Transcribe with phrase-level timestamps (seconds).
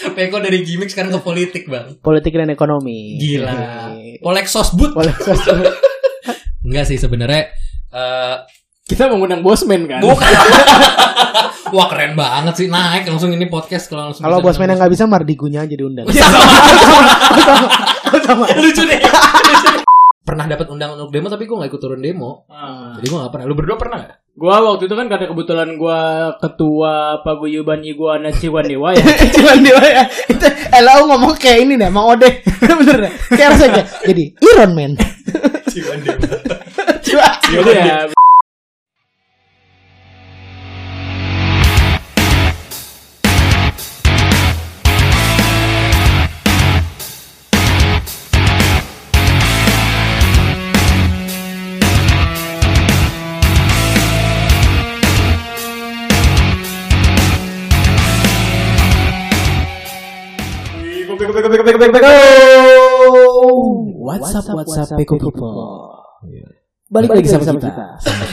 [0.00, 2.00] Peko dari gimmick sekarang ke politik bang.
[2.00, 3.20] Politik dan ekonomi.
[3.20, 3.92] Gila.
[4.18, 4.96] Polek sosbud.
[4.96, 5.12] Boleh
[6.66, 7.52] Enggak sih sebenarnya.
[7.90, 8.36] eh
[8.84, 10.00] Kita mengundang bosman kan.
[10.02, 10.26] bukan.
[11.70, 14.26] Wah keren banget sih naik langsung ini podcast kalau langsung.
[14.26, 16.06] Kalau bisa bosman yang nggak bisa Mardigunya aja diundang.
[18.20, 18.44] sama.
[18.62, 19.00] Lucu deh.
[20.20, 22.46] pernah dapat undangan untuk demo tapi gue nggak ikut turun demo.
[22.46, 22.94] Ah.
[22.98, 23.44] Jadi gue nggak pernah.
[23.46, 24.18] Lu berdua pernah nggak?
[24.38, 29.04] Gua waktu itu kan karena kebetulan gua ketua paguyuban Iguana Ciwandewa ya.
[29.34, 30.04] Cuman dia ya.
[30.30, 32.46] Itu Elo ngomong kayak ini deh, Mang Ode.
[32.80, 33.12] Bener deh.
[33.34, 33.82] Kayak rasanya.
[34.06, 34.92] Jadi Iron Man.
[37.50, 38.29] Jadi ya WhatsApp
[64.00, 64.44] WhatsApp
[64.98, 65.52] Peko People.
[66.90, 67.70] Balik lagi sama kita.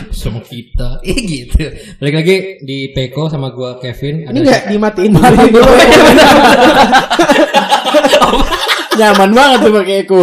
[0.10, 0.90] sama kita.
[1.06, 1.62] Eh gitu.
[2.02, 4.26] Balik lagi di Peko sama gua Kevin.
[4.26, 5.74] Ini nggak dimatiin Matiin dulu.
[8.98, 10.20] Nyaman banget tuh pakai Eko.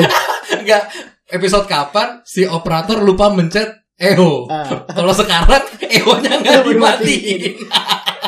[0.60, 0.82] Enggak.
[1.24, 4.50] Episode kapan si operator lupa mencet Eho.
[4.50, 4.82] Ah.
[4.90, 7.54] Kalau sekarang Eho-nya nggak dimatiin.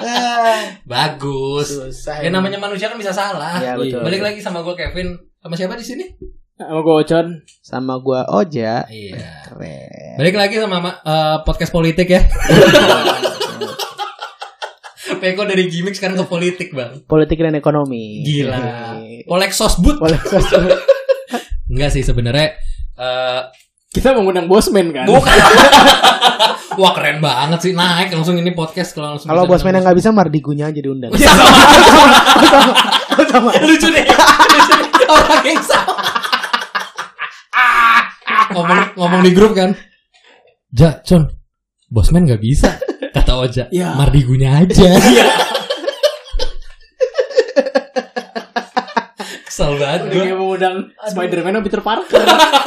[0.93, 1.69] Bagus.
[1.69, 2.23] Susah.
[2.23, 3.59] Ya namanya manusia kan bisa salah.
[3.59, 4.01] Ya, betul.
[4.03, 5.19] Balik lagi sama gua Kevin.
[5.39, 6.05] Sama siapa di sini?
[6.57, 7.27] Sama gue Ocon.
[7.61, 8.89] Sama gua Oja.
[8.89, 9.45] Iya.
[9.45, 10.17] Keren.
[10.17, 12.25] Balik lagi sama ma- eh, podcast politik ya.
[15.17, 17.01] Peko dari gimmick sekarang ke politik, Bang.
[17.07, 18.21] Politik dan ekonomi.
[18.27, 18.59] Gila.
[18.59, 19.25] Oke.
[19.25, 19.97] Polek sosbud.
[19.97, 20.19] Boleh
[21.71, 22.57] Enggak sih sebenarnya
[22.97, 23.41] eh
[23.95, 25.07] Kita mengundang bosman kan.
[25.07, 25.37] bukan.
[26.81, 29.33] Wah keren banget sih naik langsung ini podcast kalau langsung.
[29.33, 31.13] Kalau bosman yang nggak bisa Mardigunya aja diundang.
[33.37, 33.51] sama.
[33.69, 34.05] Lucu deh.
[34.05, 34.89] Lucu deh.
[35.07, 35.95] Orang yang sama.
[38.57, 39.77] ngomong ngomong di grup kan.
[40.73, 41.29] Ja, Con.
[41.87, 42.81] Bosman nggak bisa.
[43.15, 43.65] Kata Oja.
[43.71, 43.95] Ya.
[43.95, 44.91] Mardigunya aja.
[49.57, 50.21] Kesel banget Udah gue.
[50.21, 52.27] kayak mengundang Spider-Man sama Peter Parker.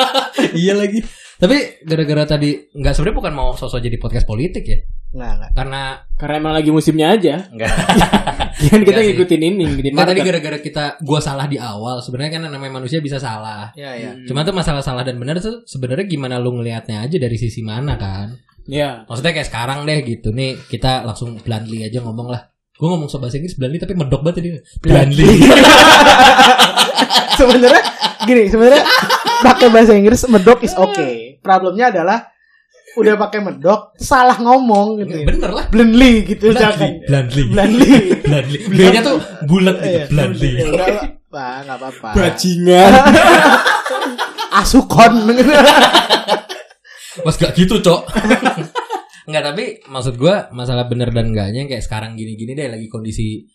[0.58, 1.06] iya lagi.
[1.38, 4.82] Tapi gara-gara tadi nggak sebenarnya bukan mau sosok jadi podcast politik ya.
[5.14, 5.52] Nggak, nggak.
[5.54, 5.82] Karena
[6.18, 7.46] Karena emang lagi musimnya aja.
[7.46, 7.70] enggak.
[8.74, 9.14] Kan kita sih.
[9.14, 12.02] ngikutin ini, ngikutin Enggak tadi gara-gara kita gua salah di awal.
[12.02, 13.70] Sebenarnya kan namanya manusia bisa salah.
[13.78, 14.18] Ya, ya.
[14.18, 14.26] Hmm.
[14.26, 18.02] Cuma tuh masalah salah dan benar tuh sebenarnya gimana lu ngelihatnya aja dari sisi mana
[18.02, 18.34] kan.
[18.66, 19.06] Ya.
[19.06, 22.50] Maksudnya kayak sekarang deh gitu nih kita langsung bluntly aja ngomong lah.
[22.80, 24.50] Gue ngomong bahasa Inggris bluntly tapi medok banget tadi.
[24.80, 25.28] Bluntly.
[27.40, 27.84] sebenarnya
[28.24, 28.88] gini, sebenarnya
[29.44, 31.44] pakai bahasa Inggris medok is okay.
[31.44, 32.32] Problemnya adalah
[32.96, 35.12] udah pakai medok salah ngomong gitu.
[35.12, 35.28] ya.
[35.28, 35.68] Bener lah.
[35.68, 36.64] Bluntly gitu Bluntly.
[36.64, 36.92] jangan.
[37.04, 37.44] Bluntly.
[37.52, 37.90] Bluntly.
[38.24, 38.60] Bluntly.
[38.72, 39.92] B-nya tuh bulat gitu.
[39.92, 40.04] Iya.
[40.08, 40.52] Bluntly.
[40.56, 42.10] Ya, apa, enggak apa-apa.
[42.16, 42.92] Bajingan.
[44.64, 45.14] Asukon.
[47.28, 48.08] Mas gak gitu cok
[49.30, 53.46] Enggak tapi maksud gue masalah bener dan enggaknya kayak sekarang gini-gini deh lagi kondisi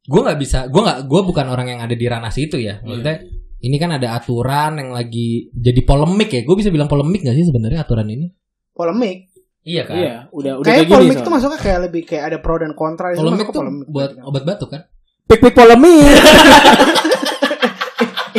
[0.00, 3.26] gue nggak bisa gue nggak gue bukan orang yang ada di ranah situ ya maksudnya
[3.58, 7.42] ini kan ada aturan yang lagi jadi polemik ya gue bisa bilang polemik gak sih
[7.42, 8.30] sebenarnya aturan ini
[8.70, 9.26] polemik.
[9.60, 10.94] iya kan Iya, udah udah Kayak kayak gini.
[10.94, 11.34] polemik itu soalnya.
[11.36, 13.06] masuknya kayak lebih kayak ada pro dan kontra.
[13.10, 13.86] Itu polemik tuh polemik.
[13.86, 14.82] buat obat batuk kan
[15.26, 16.14] Pik-pik polemik.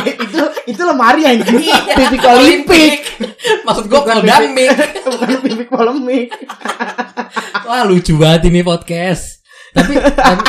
[0.00, 1.78] itu itu lemari yang Iya.
[1.92, 2.92] pipik olimpik
[3.62, 4.50] maksud gue pipik.
[4.50, 4.70] mik
[5.10, 6.28] bukan pipik polemik.
[7.66, 10.42] wah lucu banget ini podcast tapi, tapi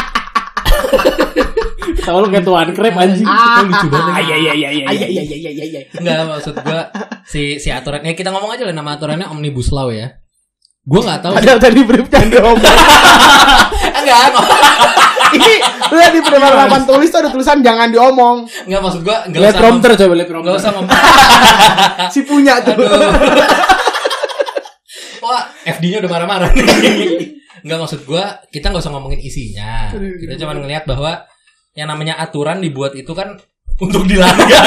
[2.02, 3.26] Tahu lu kayak tuan krep anjing.
[3.26, 4.84] itu lucu banget Ah, iya iya iya iya.
[4.86, 5.82] Ah, iya iya iya iya iya.
[5.94, 6.90] Enggak maksud gua
[7.24, 10.21] si si aturannya kita ngomong aja lah nama aturannya omnibus law ya.
[10.82, 11.34] Gua nggak tahu.
[11.38, 12.58] Ada tadi briefnya ngomong.
[14.02, 14.34] enggak,
[15.32, 15.52] Ini
[15.88, 18.44] lu lihat di pedoman papan tulis tuh ada tulisan jangan diomong.
[18.66, 20.52] enggak maksud gua enggak usah prompter coba lihat Enggak prompter.
[20.58, 20.92] usah ngomong.
[22.14, 22.74] Si punya tuh.
[22.76, 23.12] Aduh.
[25.22, 26.50] Wah, FD-nya udah marah-marah.
[27.62, 29.94] Enggak maksud gua kita nggak usah ngomongin isinya.
[29.94, 31.30] Kita cuma ngelihat bahwa
[31.78, 33.38] yang namanya aturan dibuat itu kan
[33.78, 34.66] untuk dilanggar.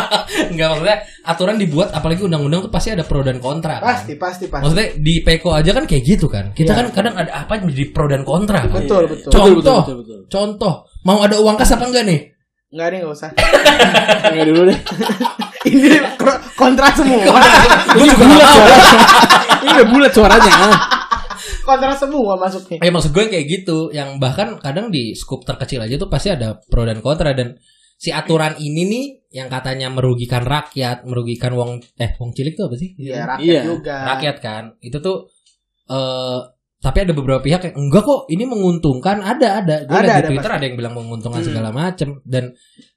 [0.52, 3.98] Enggak maksudnya aturan dibuat apalagi undang-undang tuh pasti ada pro dan kontra kan.
[3.98, 4.62] Pasti pasti pasti.
[4.62, 6.50] Maksudnya di Peko aja kan kayak gitu kan.
[6.50, 6.78] Kita Iya.
[6.80, 8.72] kan kadang ada apa menjadi pro dan kontra kan.
[8.72, 9.30] Betul betul.
[9.30, 10.18] Contoh, Betul, betul, betul, betul.
[10.28, 12.20] contoh, mau ada uang kas apa enggak nih?
[12.66, 13.30] Enggak deh enggak usah.
[14.30, 14.78] Enggak dulu deh.
[15.66, 15.98] Ini
[16.54, 17.22] kontra semua.
[17.90, 18.66] Gue juga nggak mau.
[19.58, 20.52] Ini udah bulat suaranya.
[21.62, 22.78] kontra semua masuknya.
[22.78, 26.30] Ya maksud gue yang kayak gitu, yang bahkan kadang di skup terkecil aja tuh pasti
[26.30, 27.58] ada pro dan kontra dan
[27.96, 32.76] si aturan ini nih yang katanya merugikan rakyat, merugikan wong eh wong cilik tuh apa
[32.76, 32.92] sih?
[32.94, 33.62] Iya rakyat Iya.
[33.64, 33.96] juga.
[34.14, 34.64] Rakyat kan.
[34.78, 35.28] Itu tuh
[35.86, 36.40] eh
[36.76, 40.28] tapi ada beberapa pihak yang enggak kok ini menguntungkan ada ada gue Ada, ada, di
[40.28, 40.58] Twitter pasti.
[40.60, 41.48] ada yang bilang menguntungkan Hmm.
[41.50, 42.52] segala macem dan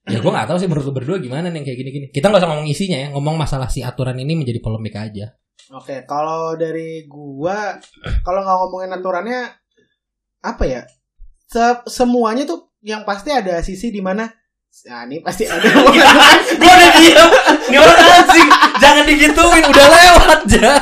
[0.06, 2.44] ya gue nggak tahu sih menurut lu berdua gimana nih yang kayak gini-gini kita nggak
[2.44, 5.34] usah ngomong isinya ya ngomong masalah si aturan ini menjadi polemik aja
[5.69, 7.78] Oke, kalau dari gua
[8.19, 9.42] kalau nggak ngomongin aturannya
[10.42, 10.81] apa ya?
[11.45, 14.28] Se- semuanya tuh yang pasti ada sisi di mana
[14.88, 15.66] Nah, ini pasti ada.
[15.66, 17.30] gue udah diem.
[17.68, 18.50] Ini orang anjing.
[18.80, 19.63] Jangan digituin.
[19.68, 20.74] Udah lewat ja.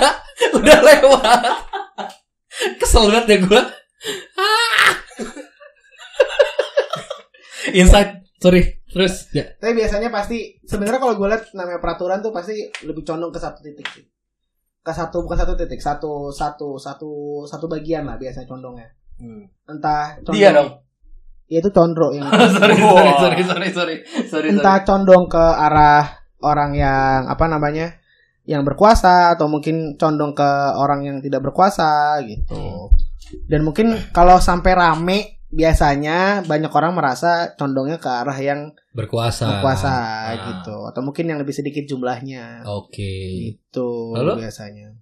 [0.54, 1.42] Udah lewat.
[2.78, 3.62] Kesel banget ya gue
[7.74, 8.12] insight.
[8.38, 8.64] Sorry.
[8.88, 12.56] Terus ya Tapi biasanya pasti sebenarnya kalau gue lihat namanya peraturan tuh pasti
[12.88, 14.06] lebih condong ke satu titik sih.
[14.80, 18.88] Ke satu bukan satu titik, satu satu satu satu bagian lah biasanya condongnya.
[19.68, 20.70] Entah condong, Dia dong.
[21.48, 23.18] Ya itu condro yang sorry, sorry, Wah.
[23.18, 23.96] sorry, sorry, sorry,
[24.26, 26.04] sorry, entah condong ke arah
[26.40, 27.98] orang yang apa namanya
[28.44, 32.92] yang berkuasa atau mungkin condong ke orang yang tidak berkuasa gitu.
[33.44, 39.48] Dan mungkin kalau sampai rame biasanya banyak orang merasa condongnya ke arah yang berkuasa.
[39.50, 39.92] berkuasa
[40.28, 40.36] Ah.
[40.46, 43.08] gitu atau mungkin yang lebih sedikit jumlahnya Oke.
[43.48, 44.44] gitu Lalu?
[44.44, 44.96] biasanya.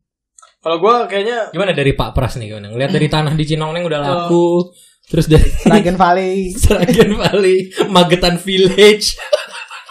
[0.61, 2.69] Kalau gue kayaknya Gimana dari Pak Pras nih gimana?
[2.69, 4.73] Ngeliat dari tanah di Cinongneng udah laku,
[5.05, 6.49] terus dari Sragen Valley.
[6.61, 7.57] Seragen Valley,
[7.87, 9.15] Magetan Village.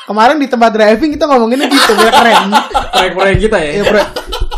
[0.04, 2.52] Kemarin di tempat driving kita ngomonginnya gitu biar keren.
[2.92, 3.70] proyek-proyek kita ya.
[3.80, 4.04] Ya, bro.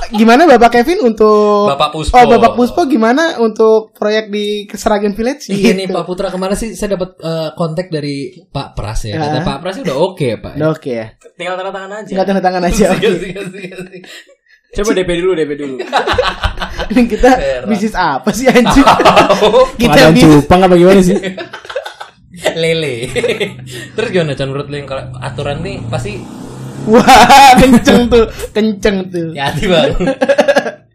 [0.06, 2.14] Gimana Bapak Kevin untuk Bapak Puspo.
[2.14, 5.50] Oh Bapak Puspo gimana untuk proyek di Seragen Village?
[5.50, 5.94] Iya nih Gitu.
[5.94, 9.18] Pak Putra kemarin sih saya dapat eh, kontak dari Pak Pras ya.
[9.18, 9.42] Kata Ya.
[9.42, 10.52] Pak Pras sih udah oke ya Pak.
[10.58, 11.06] Udah oke ya.
[11.34, 12.06] Tinggal tanda tangan aja.
[12.10, 12.86] Tinggal tanda tangan aja.
[12.94, 14.02] Asik.
[14.72, 15.74] Coba DP dulu, DP dulu.
[16.86, 17.30] Ini kita
[17.64, 18.84] bisnis apa sih anjing?
[19.80, 21.16] kita bisnis cupang apa gimana sih?
[22.60, 23.08] Lele.
[23.92, 26.20] Terus gimana Chan menurut lu yang kalau aturan nih pasti
[26.86, 27.02] Wah,
[27.58, 29.34] kenceng tuh, kenceng tuh.
[29.34, 29.90] ya hati bang.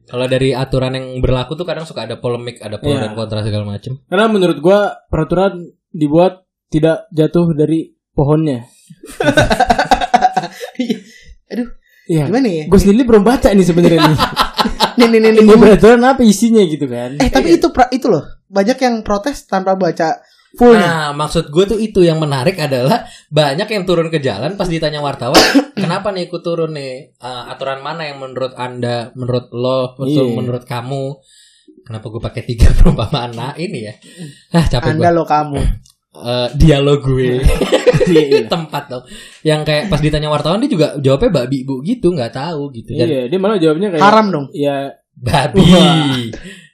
[0.06, 3.02] kalau dari aturan yang berlaku tuh kadang suka ada polemik, ada pro Iya.
[3.02, 4.00] dan kontra segala macem.
[4.08, 5.60] Karena menurut gua peraturan
[5.90, 8.64] dibuat tidak jatuh dari pohonnya.
[11.52, 11.68] Aduh,
[12.12, 12.26] Iya.
[12.28, 12.64] gimana ya?
[12.68, 14.20] Gue sendiri belum baca nih sebenarnya nih.
[14.92, 15.58] Nih, nih, nih, nih, Ini nih.
[15.58, 17.16] peraturan apa isinya gitu kan?
[17.18, 18.28] Eh, tapi itu itu loh.
[18.46, 20.20] Banyak yang protes tanpa baca
[20.54, 20.84] fullnya.
[20.84, 25.00] Nah, maksud gue tuh itu yang menarik adalah banyak yang turun ke jalan pas ditanya
[25.00, 25.40] wartawan,
[25.80, 27.16] kenapa nih ikut turun nih?
[27.16, 30.36] Eh, aturan mana yang menurut anda, menurut lo, atau Iya.
[30.36, 31.24] menurut kamu?
[31.82, 33.96] Kenapa gue pakai tiga perumpamaan nah, ini ya?
[34.54, 35.02] Ah capek gue.
[35.02, 35.62] Anda lo kamu.
[36.12, 37.40] Eh, dialog gue.
[38.12, 38.46] Iya, iya.
[38.52, 39.04] Tempat dong.
[39.48, 43.00] Yang kayak pas ditanya wartawan dia juga jawabnya babi bu gitu, nggak tahu gitu.
[43.00, 44.46] Dan Iya, dia malah jawabnya kayak Haram dong.
[44.52, 45.64] Ya, babi.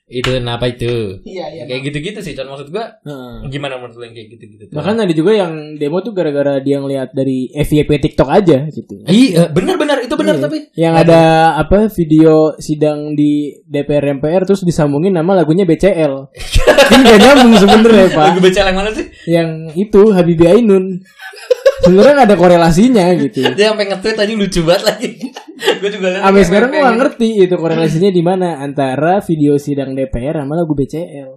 [0.07, 1.19] Itu kenapa itu?
[1.21, 1.63] Iya, iya.
[1.67, 2.47] Kayak gitu-gitu sih, Con.
[2.47, 3.51] Maksud gue heeh.
[3.51, 4.63] gimana menurut lo yang kayak gitu-gitu?
[4.65, 4.73] tuh?
[4.73, 9.03] Bahkan ada juga yang demo tuh gara-gara dia ngeliat dari FYP TikTok aja gitu.
[9.03, 10.43] Iya, benar-benar itu benar Iya.
[10.43, 11.21] tapi Yang ada
[11.57, 13.31] apa video sidang di
[13.61, 16.13] DPR MPR terus disambungin nama lagunya BCL.
[16.87, 18.25] Kan gak nyambung sebenernya pak.
[18.31, 19.05] lagu baca yang mana sih?
[19.27, 21.03] Yang itu Habibie Ainun.
[21.83, 23.53] Sebenarnya ada korelasinya gitu.
[23.53, 25.09] Dia sampai nge-tweet tadi lucu banget lagi.
[25.81, 26.21] gue juga lihat.
[26.25, 30.73] Kayak sekarang gue gak ngerti itu korelasinya di mana antara video sidang DPR sama lagu
[30.73, 31.31] BCL.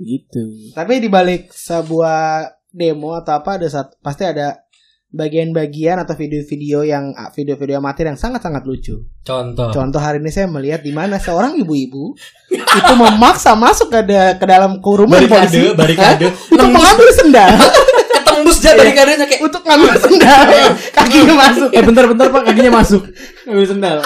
[0.00, 0.72] Gitu.
[0.72, 4.64] Tapi di balik sebuah demo atau apa ada sat- pasti ada
[5.10, 8.94] bagian-bagian atau video-video yang ah, video-video amatir yang sangat-sangat lucu.
[9.26, 9.74] Contoh.
[9.74, 12.14] Contoh hari ini saya melihat di mana seorang ibu-ibu
[12.78, 16.26] itu memaksa masuk ke, da- ke dalam kurungan Barikade, polisi barikade.
[16.30, 16.52] Hah?
[16.54, 17.50] untuk mengambil sendal
[18.50, 20.42] Ketembus aja barikadenya kayak untuk ngambil sendal
[20.96, 23.02] kakinya masuk Eh bentar-bentar pak kakinya masuk.
[23.46, 23.98] Ambil sendal.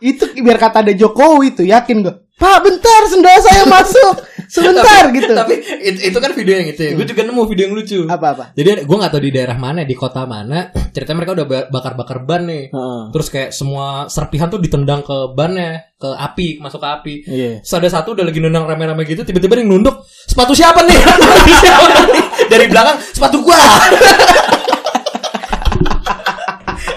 [0.00, 4.16] itu biar kata ada Jokowi tuh yakin gue Pak bentar sendal saya masuk
[4.48, 6.92] sebentar gitu Tapi itu, itu kan video yang itu ya.
[6.96, 8.00] Gue juga nemu video yang lucu.
[8.08, 10.72] apa-apa Jadi gue gak tahu di daerah mana, di kota mana.
[10.72, 12.72] Ceritanya mereka udah ba- bakar-bakar ban nih.
[12.72, 13.00] Heeh.
[13.12, 17.14] Terus kayak semua serpihan tuh ditendang ke bannya, ke api, masuk ke api.
[17.28, 17.52] Iya.
[17.60, 20.00] Terus ada satu udah lagi nendang rame-rame gitu, tiba-tiba dia nunduk,
[20.30, 20.94] sepatu siapa nih?
[21.18, 22.24] Sepatu siapa nih?
[22.46, 23.58] Dari belakang, sepatu gua.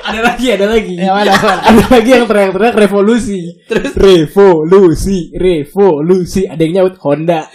[0.04, 0.94] Ada lagi, ada lagi.
[0.94, 1.62] yang mana, mana?
[1.74, 3.50] ada lagi yang teriak-teriak revolusi.
[3.66, 6.46] Terus Revolusi, revolusi.
[6.46, 7.50] Ada yang nyaut Honda.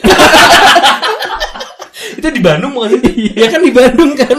[2.18, 3.30] itu di Bandung bukan sih?
[3.38, 4.34] Iya kan di Bandung kan.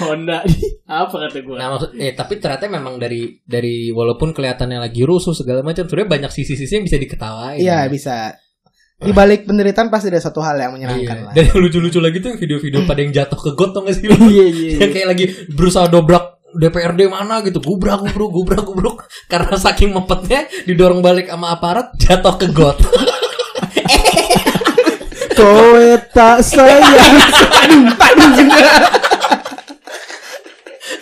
[0.00, 0.40] Honda.
[0.88, 1.56] Apa kata gue?
[1.60, 6.10] Nah maksud, eh tapi ternyata memang dari dari walaupun kelihatannya lagi rusuh segala macam, sebenarnya
[6.16, 7.60] banyak sisi-sisi yang bisa diketawain.
[7.60, 8.32] iya bisa
[8.94, 11.24] di balik penderitaan pasti ada satu hal yang menyenangkan Iya.
[11.26, 11.32] lah.
[11.34, 14.06] Dan yang lucu-lucu lagi tuh video-video pada yang jatuh ke got tau gak sih?
[14.06, 17.58] Iya, iya, yang kayak lagi berusaha dobrak DPRD mana gitu.
[17.58, 18.96] Gubrak gubruk gubrak gubruk
[19.26, 22.78] karena saking mepetnya didorong balik sama aparat jatuh ke got.
[25.34, 27.18] Kowe tak sayang.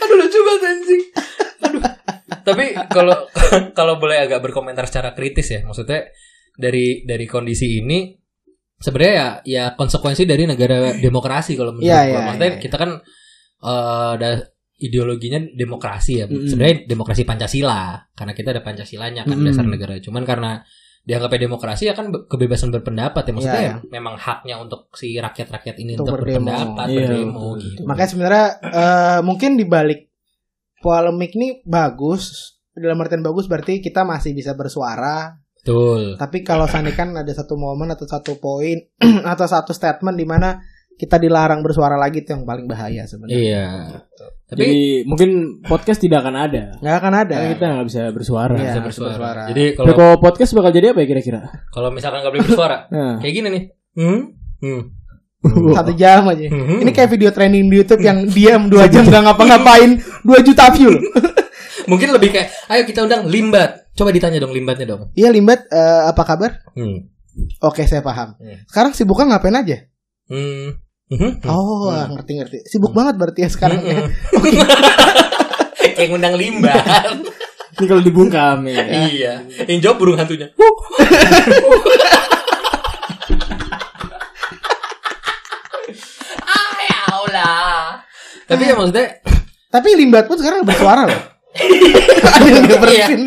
[0.01, 1.03] aduh lucu banget anjing.
[1.63, 1.83] Aduh.
[2.43, 3.29] Tapi kalau
[3.79, 5.61] kalau boleh agak berkomentar secara kritis ya.
[5.63, 6.09] Maksudnya
[6.53, 8.13] dari dari kondisi ini
[8.77, 12.09] sebenarnya ya ya konsekuensi dari negara demokrasi kalau menurut Iya, gua.
[12.11, 12.61] iya, Maksudnya iya.
[12.61, 12.91] kita kan
[13.63, 14.31] ada
[14.83, 16.27] ideologinya demokrasi ya.
[16.27, 16.51] Mm-mm.
[16.51, 19.47] Sebenarnya demokrasi Pancasila karena kita ada Pancasilanya kan Mm-mm.
[19.55, 19.95] dasar negara.
[20.03, 20.59] Cuman karena
[21.03, 25.15] dianggapnya demokrasi ya kan be- kebebasan berpendapat ya maksudnya Iya, ya memang haknya untuk si
[25.19, 26.47] rakyat-rakyat ini Untuk untuk, berdemo.
[26.47, 27.81] berpendapat, Iya, berdemo gitu.
[27.87, 30.01] Makanya sebenarnya eh, mungkin di balik
[30.79, 35.39] polemik ini bagus dalam artian bagus berarti kita masih bisa bersuara.
[35.63, 36.19] Betul.
[36.19, 38.75] Tapi kalau seandainya kan ada satu momen atau satu poin
[39.33, 40.59] atau satu statement di mana
[40.93, 43.35] kita dilarang bersuara lagi itu yang paling bahaya sebenarnya.
[43.39, 43.67] Iya.
[44.47, 44.77] Tapi Jadi
[45.07, 45.31] mungkin
[45.63, 46.63] podcast tidak akan ada.
[46.79, 47.35] Nggak akan ada.
[47.39, 48.55] Karena kita nggak bisa bersuara.
[48.55, 48.67] Iya.
[48.67, 49.11] bisa bersuara.
[49.15, 49.43] bersuara.
[49.51, 51.41] Jadi kalau kalau podcast bakal jadi apa ya kira-kira?
[51.71, 53.15] kalau misalkan nggak boleh bersuara Nah.
[53.23, 53.63] kayak gini nih.
[53.99, 54.21] Hmm?
[54.63, 54.83] Hmm.
[55.79, 56.47] Satu jam aja.
[56.51, 56.83] Hmm.
[56.87, 59.91] Ini kayak video training di YouTube yang diam dua jam nggak ngapa-ngapain
[60.27, 61.03] 2 juta view loh.
[61.87, 63.91] Mungkin lebih kayak ayo kita undang Limbat.
[63.93, 65.11] Coba ditanya dong Limbatnya dong.
[65.13, 66.63] Iya Limbat eh, apa kabar?
[66.73, 67.09] Hmm.
[67.61, 68.37] Oke saya paham.
[68.37, 68.63] Hmm.
[68.69, 69.79] Sekarang sibuknya ngapain aja?
[70.29, 70.79] Hmm.
[71.09, 71.45] Mhm.
[71.45, 72.17] Oh Hmm.
[72.17, 72.59] ngerti ngerti.
[72.65, 73.81] Sibuk banget berarti ya sekarang.
[73.83, 74.01] ya.
[74.01, 74.11] Hmm.
[75.97, 76.85] Kayak ngundang Limbat.
[77.73, 78.85] Ini kalau dibungkam ya.
[79.09, 79.33] iya.
[79.65, 80.53] Yang jawab burung hantunya.
[86.43, 87.57] ah ya Allah.
[88.47, 89.07] Tapi ya maksudnya
[89.73, 91.21] Tapi Limbat pun sekarang bersuara loh.
[91.53, 92.79] Ada yang Iya.
[92.81, 93.21] bersin.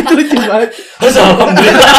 [0.00, 0.70] Itu lucu banget.
[1.00, 1.92] Alhamdulillah.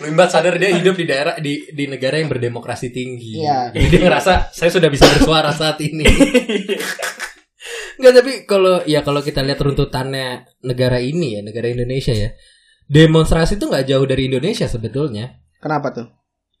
[0.00, 3.40] Limbat sadar dia hidup di daerah di di negara yang berdemokrasi tinggi.
[3.44, 3.68] Iya.
[3.76, 6.04] Jadi dia ngerasa saya sudah bisa bersuara saat ini.
[8.00, 12.32] Enggak tapi kalau ya kalau kita lihat runtutannya negara ini ya, negara Indonesia ya.
[12.88, 15.36] Demonstrasi itu nggak jauh dari Indonesia sebetulnya.
[15.60, 16.08] Kenapa tuh?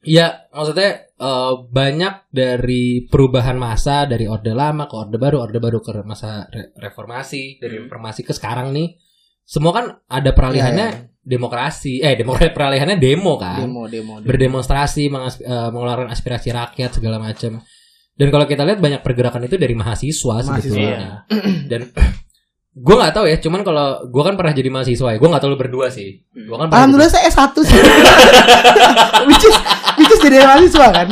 [0.00, 5.78] Ya, maksudnya eh, banyak dari perubahan masa dari orde lama ke orde baru, orde baru
[5.78, 8.96] ke masa re- reformasi, dari reformasi ke sekarang nih.
[9.44, 13.60] Semua kan ada peralihannya Iya, demokrasi, eh demokrasi peralihannya demo kan.
[13.60, 14.24] Demo, demo, demo.
[14.24, 17.60] Berdemonstrasi, mengas- eh, mengeluarkan aspirasi rakyat segala macam.
[18.16, 20.60] Dan kalau kita lihat banyak pergerakan itu dari mahasiswa, Mahasiswa.
[20.60, 21.24] sebetulnya.
[21.72, 21.88] Dan
[22.86, 25.50] gue nggak tahu ya, cuman kalau gue kan pernah jadi mahasiswa ya, gue nggak tahu
[25.50, 26.24] lu berdua sih.
[26.46, 27.76] Gua kan pernah Alhamdulillah saya S1 sih.
[29.28, 29.56] which is,
[30.12, 31.08] is jadi mahasiswa kan.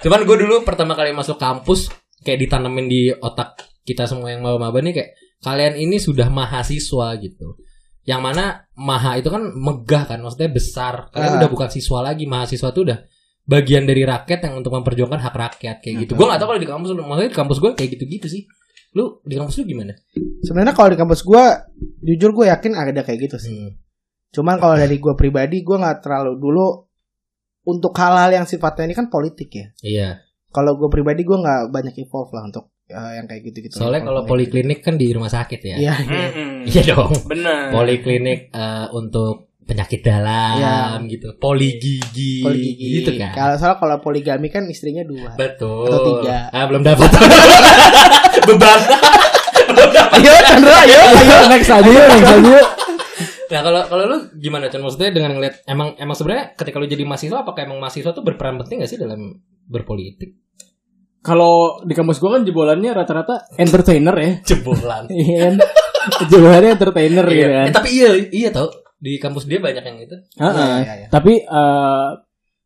[0.00, 1.92] Cuman gue dulu pertama kali masuk kampus
[2.24, 7.56] kayak ditanemin di otak kita semua yang maba-maba nih kayak kalian ini sudah mahasiswa gitu.
[8.04, 8.44] Yang mana
[8.80, 11.12] maha itu kan megah kan, maksudnya besar.
[11.12, 11.38] Kalian Ah.
[11.44, 12.98] udah bukan siswa lagi, mahasiswa tuh udah
[13.44, 16.12] bagian dari rakyat yang untuk memperjuangkan hak rakyat kayak gitu.
[16.16, 18.42] Gue gak tahu kalau di kampus lu, maksudnya di kampus gue kayak gitu-gitu sih.
[18.96, 19.92] Lu di kampus lu gimana?
[20.42, 21.62] Sebenarnya kalau di kampus gua
[22.02, 23.52] jujur gue yakin ada kayak gitu sih.
[23.54, 23.72] Hmm.
[24.30, 26.89] Cuman kalau dari gue pribadi gue nggak terlalu dulu
[27.70, 29.66] untuk hal-hal yang sifatnya ini kan politik ya.
[29.80, 30.08] Iya.
[30.50, 33.78] Kalau gue pribadi gue nggak banyak involve lah untuk eh, yang kayak gitu-gitu.
[33.78, 35.76] Soalnya kalau poliklinik kan di rumah sakit ya.
[35.78, 35.94] Iya.
[36.02, 36.28] iya.
[36.70, 37.12] Iya dong.
[37.30, 37.72] Benar.
[37.72, 41.38] Poliklinik eh, untuk penyakit dalam gitu.
[41.38, 42.42] Poligigi.
[42.42, 42.86] Poligigi.
[43.00, 43.32] Gitu kan.
[43.38, 45.38] Kalau soal kalau poligami kan istrinya dua.
[45.38, 45.86] Betul.
[45.86, 46.50] Atau tiga.
[46.50, 47.06] Ah, belum dapat.
[48.50, 48.80] Beban.
[49.70, 50.18] belum dapat.
[50.18, 51.36] Ayo Chandra, ayo, ayo.
[51.46, 52.66] next aja yuk, next aja yuk.
[53.50, 54.78] Nah, kalau kalau lu gimana Chan?
[54.78, 58.56] Maksudnya dengan ngeliat emang emang sebenarnya ketika lu jadi mahasiswa apakah emang mahasiswa tuh berperan
[58.62, 60.38] penting gak sih dalam berpolitik?
[61.20, 64.32] Kalau di kampus gua kan jebolannya rata-rata entertainer ya.
[64.48, 65.04] Jebolan.
[65.10, 65.54] Iya kan?
[66.30, 67.66] Jebolannya entertainer gitu kan.
[67.68, 70.16] Eh, tapi iya iya tau di kampus dia banyak yang itu.
[70.38, 70.54] Heeh.
[70.56, 71.08] Iya, iya, iya.
[71.10, 72.08] Tapi eh,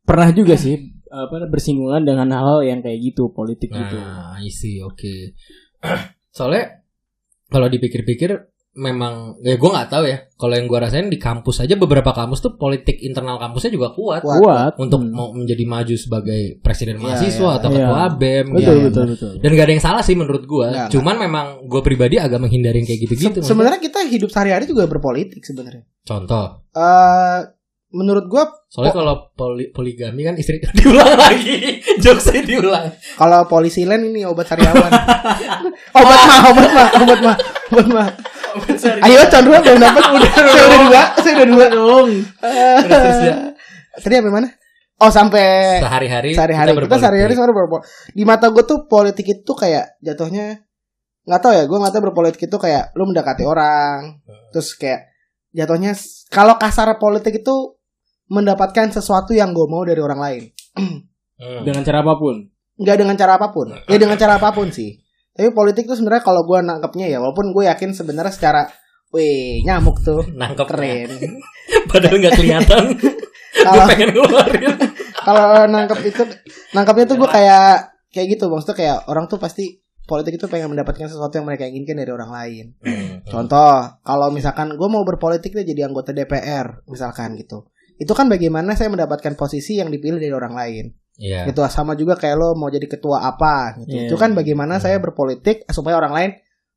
[0.05, 0.77] pernah juga sih
[1.15, 3.97] apa bersinggungan dengan hal-hal yang kayak gitu politik gitu.
[3.97, 5.33] Nah, isi oke.
[6.37, 6.85] Soalnya
[7.49, 10.17] kalau dipikir-pikir memang ya gue nggak tahu ya.
[10.31, 14.19] Kalau yang gue rasain di kampus aja beberapa kampus tuh politik internal kampusnya juga kuat.
[14.19, 14.39] Kuat.
[14.39, 15.11] Kuat untuk Hmm.
[15.11, 17.77] mau menjadi maju sebagai presiden Iya, mahasiswa iya, atau iya.
[17.81, 18.83] ketua BEM betul gitu.
[18.85, 19.31] betul betul.
[19.39, 20.67] Dan gak ada yang salah sih menurut gua.
[20.69, 23.39] Nggak, Cuman memang gue pribadi agak menghindari yang kayak gitu-gitu.
[23.39, 25.87] Se- Sebenarnya kita hidup sehari-hari juga berpolitik sebenarnya.
[26.01, 26.67] Contoh.
[26.71, 27.39] Eh
[27.95, 31.79] menurut gue Soalnya kalau poli- poligami kan istri diulang lagi.
[32.03, 32.91] Jokesnya diulang.
[33.15, 34.91] kalau polisi lain ini obat sariawan.
[35.99, 37.35] obat mah, obat mah, obat mah,
[37.71, 38.07] obat mah.
[39.03, 42.09] Ayo Chandra belum dapat udah saya udah dua, saya udah dua dong.
[42.43, 43.35] Ya.
[43.95, 44.49] Tadi sampai mana?
[44.95, 48.15] Oh sampai Sehari-hari sehari-hari kita sehari-hari sebenarnya berpolitik.
[48.15, 50.63] Di mata gue tuh politik itu kayak jatuhnya
[51.27, 54.23] nggak tahu ya, gue nggak tahu berpolitik itu kayak lu mendekati orang,
[54.55, 55.09] terus kayak
[55.51, 55.97] jatuhnya
[56.31, 57.74] kalau kasar politik itu
[58.27, 60.43] mendapatkan sesuatu yang gue mau dari orang lain.
[60.75, 61.61] Hmm.
[61.63, 62.35] Dengan cara apa pun.
[62.75, 64.99] nggak dengan cara apa pun ya dengan cara apa pun sih
[65.31, 68.67] tapi politik tuh sebenarnya kalau gue nangkepnya ya walaupun gue yakin sebenarnya secara
[69.09, 71.07] wih nyamuk tuh Nangkep keren
[71.91, 72.83] Padahal nggak kelihatan.
[73.65, 74.75] kalau pengen ngeluarin.
[75.17, 76.23] kalau nangkep itu
[76.71, 77.71] nangkepnya tuh gue kayak
[78.11, 81.95] kayak gitu maksudnya kayak orang tuh pasti politik itu pengen mendapatkan sesuatu yang mereka inginkan
[81.95, 83.23] dari orang lain Hmm.
[83.23, 83.71] contoh
[84.03, 88.91] kalau misalkan gue mau berpolitik deh jadi anggota DPR misalkan gitu itu kan bagaimana saya
[88.91, 90.85] mendapatkan posisi yang dipilih dari orang lain.
[91.15, 91.47] Iya.
[91.47, 93.95] Gitu sama juga kayak lo mau jadi ketua apa gitu.
[93.95, 94.07] Iya.
[94.11, 96.31] Itu kan bagaimana saya berpolitik supaya orang lain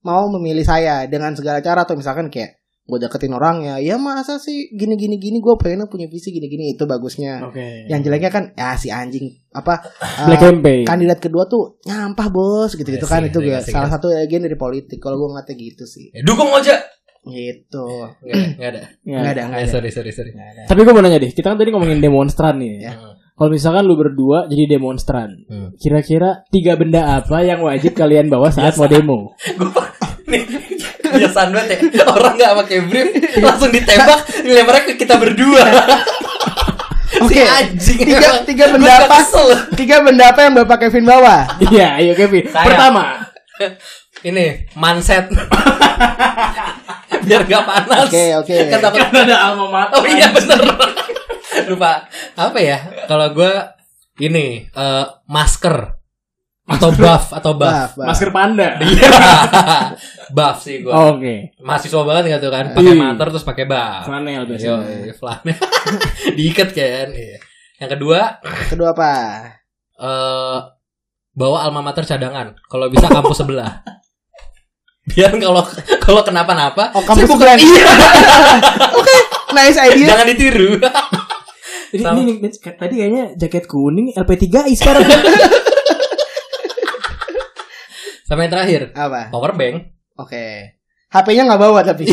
[0.07, 2.59] mau memilih saya dengan segala cara atau misalkan kayak
[2.89, 6.73] gue deketin orangnya ya masa sih gini gini gini gue pengen punya visi gini gini
[6.73, 7.85] itu bagusnya Oke.
[7.85, 9.85] yang jeleknya kan ya si anjing apa
[10.25, 10.85] Black eh, campaign.
[10.89, 13.93] kandidat kedua tuh nyampah bos gitu gitu Iya kan sih, itu iya gue sih, salah
[13.93, 13.95] iya.
[14.01, 16.81] satu bagian dari politik kalau gue ngeliatnya gitu sih Eh, dukung aja.
[17.29, 17.87] Gitu
[18.19, 18.81] Enggak, enggak ada.
[19.01, 19.17] Ya.
[19.17, 20.31] nggak ada nggak Eh, ada sorry, sorry, sorry.
[20.31, 20.63] Nggak ada.
[20.67, 22.75] Tapi gue mau nanya deh, kita kan tadi ngomongin demonstran nih.
[22.83, 22.93] Ya.
[22.93, 23.15] Hmm.
[23.33, 25.71] Kalau misalkan lu berdua jadi demonstran, Hmm.
[25.75, 29.19] kira-kira tiga benda apa yang wajib kalian bawa saat mau demo?
[29.59, 29.87] Gua
[30.27, 30.43] nih
[31.01, 33.09] kebiasaan banget ya orang nggak pakai brief
[33.39, 35.65] langsung ditembak dilemparnya ke kita berdua
[37.19, 37.33] Oke.
[37.33, 39.17] si anjing Tiga- tiga benda apa?
[39.73, 42.45] tiga benda apa yang bapak Kevin bawa Iya, ayo Kevin.
[42.47, 42.67] Saya.
[42.67, 43.25] Pertama,
[44.21, 45.29] ini manset
[47.21, 48.57] biar nggak panas Oke, oke.
[48.69, 49.95] kan takut kan ada alma mater.
[49.95, 50.59] oh iya bener
[51.69, 53.53] lupa apa ya kalau gue
[54.19, 55.77] ini eh, masker
[56.69, 58.07] atau buff atau buff Bah, bah.
[58.13, 58.77] Masker panda.
[58.85, 59.09] Iya,
[60.29, 60.93] buff sih gue.
[60.93, 61.57] Oke.
[61.59, 63.01] Mahasiswa banget nggak tuh kan, pakai Iya.
[63.01, 64.05] mater terus pakai buff.
[64.05, 65.15] Flanel Yo, biasanya.
[65.17, 65.57] flanel.
[66.37, 67.09] Diikat kan.
[67.09, 67.41] Iya.
[67.81, 68.21] Yang kedua,
[68.69, 69.13] kedua apa
[69.97, 70.59] eh
[71.33, 72.53] bawa alma mater cadangan.
[72.63, 73.81] Kalau bisa kampus sebelah.
[75.09, 75.65] Biar kalau
[75.99, 77.89] kalau kenapa-napa, Oh, saya bukan iya,
[79.57, 80.77] nice idea jangan ditiru.
[81.89, 82.21] Ini, Sama.
[82.21, 85.09] ini, ini, tadi kayaknya jaket kuning LP3I sekarang.
[88.23, 89.89] Sama yang terakhir, apa power bank.
[90.15, 90.45] oke
[91.09, 92.05] HP-nya nggak bawa tapi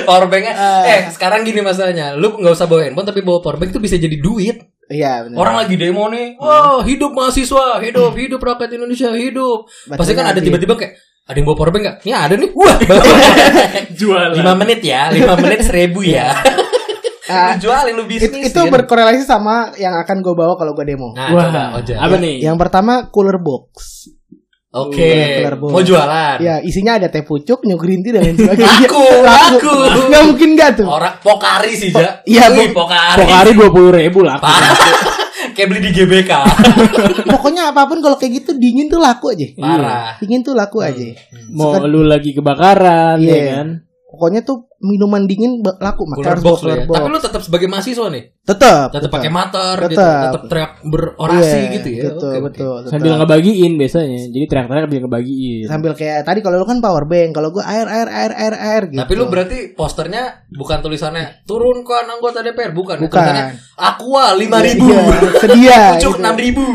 [0.00, 0.82] Power banknya, Ah.
[0.88, 3.94] eh sekarang gini masalahnya, lu nggak usah bawa handphone tapi bawa power bank itu bisa
[3.94, 4.56] jadi duit.
[4.88, 9.68] Iya benar Orang lagi demo nih, wah hidup mahasiswa, hidup, hidup rakyat Indonesia, hidup.
[9.86, 10.92] Pasti kan ada Baterainya tiba-tiba kayak
[11.28, 11.96] ada yang bawa power bank gak?
[12.02, 12.76] Ini ada nih, wah.
[14.00, 14.32] Jualan.
[14.32, 16.32] lima menit ya, lima menit seribu ya.
[17.28, 18.48] Ah, lu jualin lu itu, bisnis.
[18.48, 22.40] itu berkorelasi sama yang akan gue bawa kalau gue demo Nah, Wah, coba apa nih?
[22.40, 24.08] yang pertama cooler box
[24.68, 25.70] Oke, Cooler box.
[25.70, 26.36] mau jualan.
[26.38, 29.72] ya isinya ada teh pucuk new green tea dan lain sebagainya Laku, laku.
[30.06, 32.20] nggak mungkin nggak tuh Orang pokari sih, Ja.
[32.22, 32.76] Iya, Bu.
[32.76, 33.16] pokari.
[33.18, 34.36] Pokari dua puluh ribu lah.
[34.36, 34.76] Parah.
[35.56, 36.30] Kayak beli di GBK.
[37.32, 40.14] pokoknya apa pun kalau kayak gitu dingin tuh laku aja Parah.
[40.18, 41.16] dingin tuh laku aja
[41.48, 43.32] Mau Suka- lu lagi kebakaran, Iya.
[43.32, 43.68] ya kan?
[44.18, 46.82] Pokoknya tuh minuman dingin laku Cooler maka harus box ya.
[46.82, 48.24] box Tapi lu tetap sebagai mahasiswa nih.
[48.40, 49.94] tetap Tetap pakai mater gitu.
[49.94, 50.42] Tetap.
[50.44, 52.02] Teriak berorasi Iya, gitu ya.
[52.08, 52.40] betul oke.
[52.44, 52.90] betul tetap.
[52.92, 54.18] Sambil ngebagiin biasanya.
[54.28, 55.64] Jadi teriak-teriak sambil ngebagiin.
[55.64, 58.82] sambil kayak tadi kalau lu kan power bank kalau gue air air air air air
[58.86, 62.96] gitu Tapi lu berarti posternya bukan tulisannya turunkan anggota DPR, bukan.
[62.98, 63.14] Bukan.
[63.14, 64.74] Tulisannya Aqua 5000.
[64.80, 65.02] Iya,
[65.36, 66.26] sedia Pucuk gitu.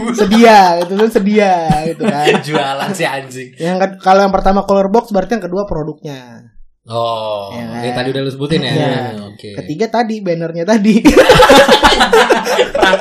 [0.08, 0.19] 6000.
[0.19, 1.53] sedia itu tuh sedia
[1.86, 3.49] gitu kan Jualan si anjing.
[3.58, 6.52] yang kalau yang pertama color box berarti yang kedua produknya
[6.83, 7.79] Oh, Iya.
[7.79, 8.71] ini tadi udah lu sebutin ya.
[8.71, 8.91] Iya.
[9.25, 9.55] Oke.
[9.55, 10.99] ketiga tadi bannernya tadi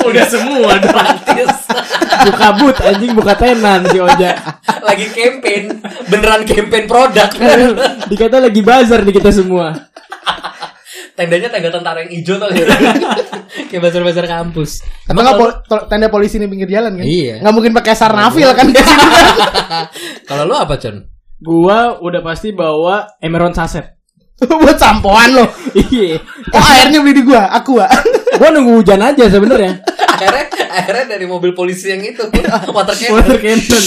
[0.03, 0.87] Udah semua dong.
[0.89, 1.51] Praktis.
[2.23, 4.39] Buka but anjing buka tenan si Oja.
[4.83, 7.27] Lagi campaign, beneran campaign produk.
[8.11, 9.75] Dikata lagi bazar nih kita semua.
[11.13, 12.49] Tendanya tenda tentara yang hijau tuh.
[13.69, 14.81] Kayak bazar-bazar kampus.
[15.05, 17.05] Atau Emang nggak pol- tenda polisi di pinggir jalan kan?
[17.05, 17.43] Iya.
[17.43, 19.27] Nggak mungkin pakai sarnafil kan di sini kan?
[20.25, 21.12] Kalau lu apa, Con?
[21.43, 23.99] Gua udah pasti bawa Emeron saset.
[24.43, 25.47] Buat sampoan lo.
[25.75, 26.19] Iya.
[26.51, 27.87] Oh airnya beli di gua, aqua.
[28.39, 29.83] Gua nunggu hujan aja sebenarnya.
[30.13, 32.23] akhirnya akhirnya dari mobil polisi yang itu
[32.71, 33.19] water cannon.
[33.19, 33.85] Water cannon.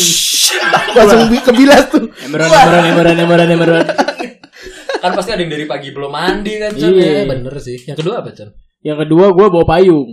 [0.91, 2.11] Langsung bi- kebilas tuh.
[2.21, 3.85] Emeron, Emeron, Emeron, Emeron, Emeron.
[4.95, 7.21] kan pasti ada yang dari pagi belum mandi kan Con Iya.
[7.21, 8.49] ya bener sih yang kedua apa Con
[8.81, 10.09] Yang kedua gua bawa payung.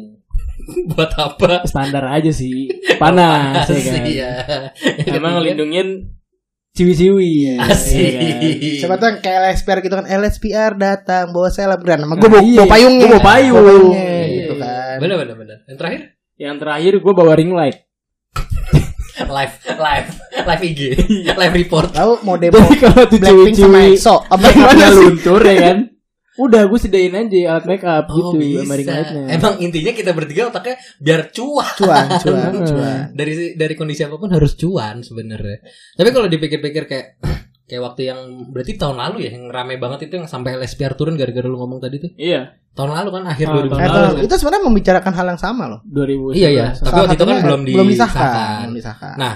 [0.92, 2.70] buat apa Standar aja sih.
[2.96, 4.02] Panas ya kan.
[4.06, 4.30] Iya.
[5.08, 6.06] Emang ngelindungin
[6.72, 7.58] ciwi-ciwi.
[7.58, 8.00] Asik.
[8.00, 8.40] ya kan?
[8.80, 12.58] Siapa tuh yang kayak LSPR gitu kan LSPR datang bawa selebgram nama gue bawa, Iya,
[12.58, 13.56] bawa payungnya gua bawa payung.
[13.62, 14.62] Payungnya, Iya, gitu iya.
[14.62, 16.00] kan bener bener bener yang terakhir
[16.34, 17.78] Yang terakhir gua bawa ring light.
[19.28, 20.80] live live live IG
[21.30, 24.88] live report Tahu mau demo Jadi kalau tuh Blackpink sama EXO apa sih?
[24.90, 25.78] luntur ya kan.
[26.34, 29.28] Udah gue sedain aja alat make up oh gitu bisa lightnya.
[29.30, 33.00] emang intinya kita bertiga otaknya biar cuan Cuan, cuan, cuan.
[33.12, 35.60] dari dari kondisi apa pun harus cuan sebenarnya
[35.92, 37.06] tapi kalau dipikir-pikir kayak
[37.62, 41.14] kayak waktu yang berarti tahun lalu ya yang rame banget itu yang sampai LSPR turun
[41.14, 44.08] gara-gara lu ngomong tadi tuh Iya, tahun lalu kan akhir Ah, 2019 tahun Eh, lalu.
[44.10, 44.22] kan?
[44.22, 45.80] itu sebenarnya membicarakan hal yang sama loh.
[45.86, 46.32] 2000.
[46.32, 46.66] Iya, iya.
[46.74, 48.20] Tapi waktu itu kan belum belum disahkan.
[48.20, 48.60] disahkan.
[48.62, 49.14] Belum disahkan.
[49.16, 49.34] Nah,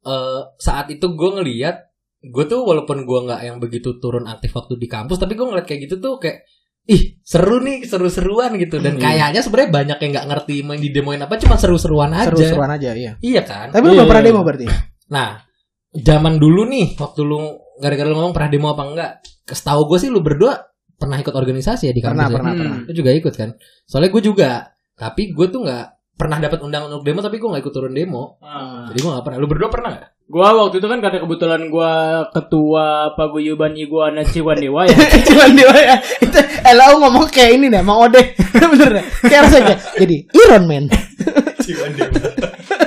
[0.00, 1.76] eh, saat itu gue ngeliat
[2.20, 5.64] gue tuh walaupun gue nggak yang begitu turun aktif waktu di kampus tapi gue ngeliat
[5.64, 6.42] kayak gitu tuh kayak
[6.84, 9.02] ih seru nih seru-seruan gitu dan Hmm.
[9.02, 12.90] kayaknya sebenarnya banyak yang nggak ngerti main di demoin apa cuma seru-seruan aja Seru-seruan aja,
[12.92, 13.12] iya.
[13.20, 14.28] iya kan Tapi lu Iya, belum pernah iya.
[14.28, 14.66] demo berarti?
[15.08, 15.28] nah
[15.90, 17.38] zaman dulu nih waktu lu
[17.76, 19.10] gara-gara lu ngomong pernah demo apa enggak
[19.46, 20.58] setahu gue sih lu berdua
[20.92, 22.34] pernah ikut organisasi ya di kampus Pernah, ya?
[22.34, 22.60] pernah, Hmm.
[22.60, 22.78] pernah.
[22.82, 23.50] Lu juga ikut kan?
[23.86, 24.50] Soalnya gue juga,
[24.92, 28.42] tapi gue tuh nggak pernah dapat undangan untuk demo, tapi gue nggak ikut turun demo.
[28.42, 28.90] Ah.
[28.90, 29.38] Jadi gue nggak pernah.
[29.38, 30.10] Lu berdua pernah nggak?
[30.28, 34.92] Gua waktu itu kan karena kebetulan gua ketua paguyuban iguana Ciwandewa ya.
[35.32, 35.96] Cuman dia ya.
[36.20, 38.36] Itu eh lo ngomong kayak ini deh, Mang Ode.
[38.76, 39.04] Bener deh.
[39.24, 39.76] Kayak rasanya.
[39.96, 40.84] Jadi Iron Man.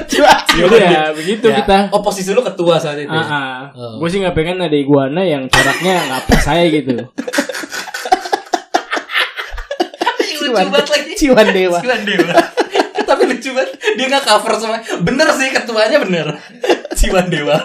[0.06, 1.90] Cuma Jadi ya begitu Ya, kita.
[1.90, 3.10] Oh posisi lu ketua saat itu.
[3.10, 3.26] Ah, ya?
[3.26, 3.62] ah.
[3.74, 3.98] Oh.
[3.98, 6.94] Gue sih nggak pengen ada iguana yang coraknya nggak pas saya gitu.
[10.42, 11.14] Ciwan, lagi.
[11.18, 11.80] Ciwan Dewa.
[11.82, 12.61] Ciwan Dewa.
[13.22, 13.72] Tapi lucu banget.
[13.94, 14.78] Dia nggak cover sama.
[15.06, 16.28] Bener sih ketuanya bener.
[16.98, 17.58] Ciwan Dewa.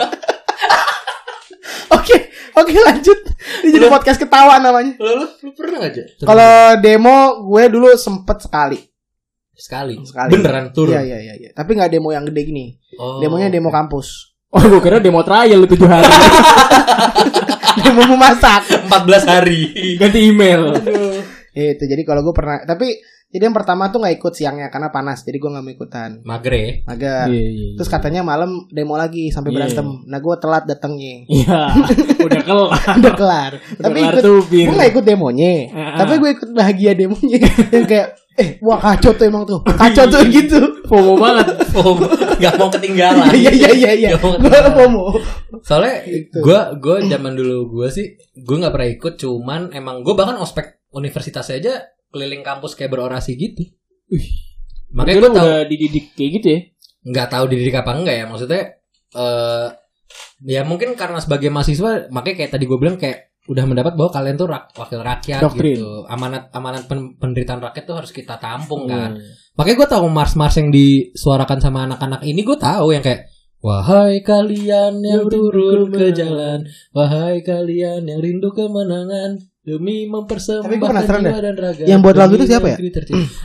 [1.97, 2.17] Oke,
[2.53, 3.19] oke lanjut.
[3.65, 4.95] Ini jadi Lu- podcast ketawa namanya.
[5.01, 6.03] Lu, lu, lu pernah aja?
[6.21, 7.17] Kalau demo
[7.49, 8.79] gue dulu sempet sekali.
[9.57, 9.97] sekali.
[10.05, 10.31] Sekali.
[10.37, 10.93] Beneran turun.
[10.93, 11.35] Iya iya iya.
[11.41, 11.51] iya.
[11.57, 12.77] Tapi nggak demo yang gede gini.
[13.01, 13.19] Oh.
[13.19, 14.37] Demonya demo kampus.
[14.53, 16.07] Oh, gue kira demo trial tujuh hari
[17.85, 18.63] demo memasak.
[18.89, 19.61] 14 hari.
[19.99, 20.77] ganti email.
[21.57, 22.61] Itu jadi kalau gue pernah.
[22.61, 25.21] Tapi jadi yang pertama tuh nggak ikut siangnya karena panas.
[25.21, 26.11] Jadi gue nggak mau ikutan.
[26.23, 26.85] Magre.
[26.85, 27.27] Mager.
[27.27, 29.57] Iya, iya, Terus katanya malam demo lagi sampai Iya.
[29.57, 29.89] berantem.
[30.05, 31.15] Nah gue telat datangnya.
[31.27, 31.59] Iya,
[32.27, 32.71] udah kelar.
[32.95, 33.53] Udah kelar.
[33.77, 35.53] tapi kelar ikut, gue gak ikut demonya.
[35.71, 35.99] Ah.
[35.99, 37.37] Tapi gue ikut bahagia demonya.
[37.73, 39.65] Yang kayak eh wah kacau tuh emang tuh.
[39.65, 40.61] Kacau tuh gitu.
[40.85, 41.47] FOMO banget.
[41.77, 41.93] Oh,
[42.39, 43.29] gak mau ketinggalan.
[43.33, 44.09] Iya iya iya iya.
[44.13, 44.61] Gak mau Gue.
[44.71, 45.05] FOMO.
[45.61, 46.41] Soalnya Gitu.
[46.41, 50.76] gue gue zaman dulu gue sih gue nggak pernah ikut cuman emang gue bahkan ospek
[50.97, 53.69] universitas aja keliling kampus kayak berorasi gitu.
[54.89, 56.61] Makanya Makanya gue tahu dididik kayak gitu ya.
[57.07, 58.63] nggak tahu dididik apa enggak ya maksudnya
[59.15, 59.67] eh
[60.45, 64.35] ya mungkin karena sebagai mahasiswa makanya kayak tadi gue bilang kayak udah mendapat bahwa kalian
[64.35, 65.79] tuh rak- wakil rakyat Doktrin.
[65.79, 69.23] gitu amanat amanat pen- penderitaan rakyat tuh harus kita tampung kan Hmm.
[69.55, 74.21] makanya gue tahu mars mars yang disuarakan sama anak-anak ini gue tahu yang kayak Wahai
[74.21, 81.83] kalian yang turun ke jalan Wahai kalian yang rindu kemenangan Demi mempersembahkan jiwa dan raga
[81.83, 82.79] Yang buat lagu itu siapa ya?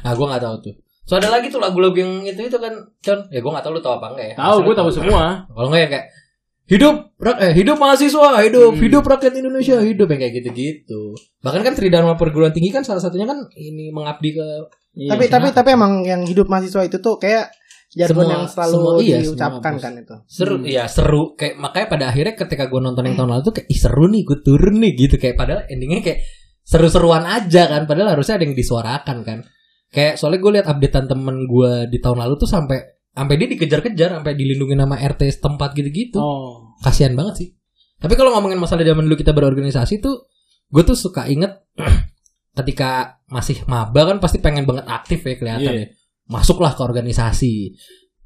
[0.05, 3.25] Nah gue gak tahu tuh So ada lagi tuh lagu-lagu yang itu itu kan Con
[3.27, 5.49] Ya gue gak tahu lu tahu apa enggak ya Tahu, gue tahu semua.
[5.49, 6.05] Kalau enggak ya kayak
[6.71, 6.95] Hidup
[7.41, 8.79] eh hidup mahasiswa, hidup, Hmm.
[8.79, 11.11] hidup rakyat Indonesia, hidup yang kayak gitu-gitu.
[11.43, 14.47] Bahkan kan Tridharma perguruan tinggi kan salah satunya kan ini mengabdi ke
[14.91, 15.15] Iya.
[15.15, 17.51] Tapi tapi tapi emang yang hidup mahasiswa itu tuh kayak
[17.91, 20.15] jargon Semua- yang selalu semua- iya, diucapkan semua kan itu.
[20.25, 20.65] seru Hmm.
[20.65, 23.79] ya seru kayak makanya pada akhirnya ketika gue nonton yang tahun lalu tuh kayak Ih,
[23.79, 26.19] seru nih gue turun nih gitu kayak padahal endingnya kayak
[26.61, 29.39] seru-seruan aja kan padahal harusnya ada yang disuarakan kan
[29.89, 32.77] kayak soalnya gue lihat updatean temen gue di tahun lalu tuh sampai
[33.11, 36.71] sampai dia dikejar-kejar sampai dilindungi nama RT setempat gitu-gitu Oh.
[36.79, 37.49] kasihan banget sih
[37.97, 40.31] tapi kalau ngomongin masalah zaman dulu kita berorganisasi tuh
[40.65, 41.59] gue tuh suka inget
[42.53, 45.83] ketika masih maba kan pasti pengen banget aktif ya kelihatan Iya.
[45.83, 45.87] ya
[46.31, 47.75] masuklah ke organisasi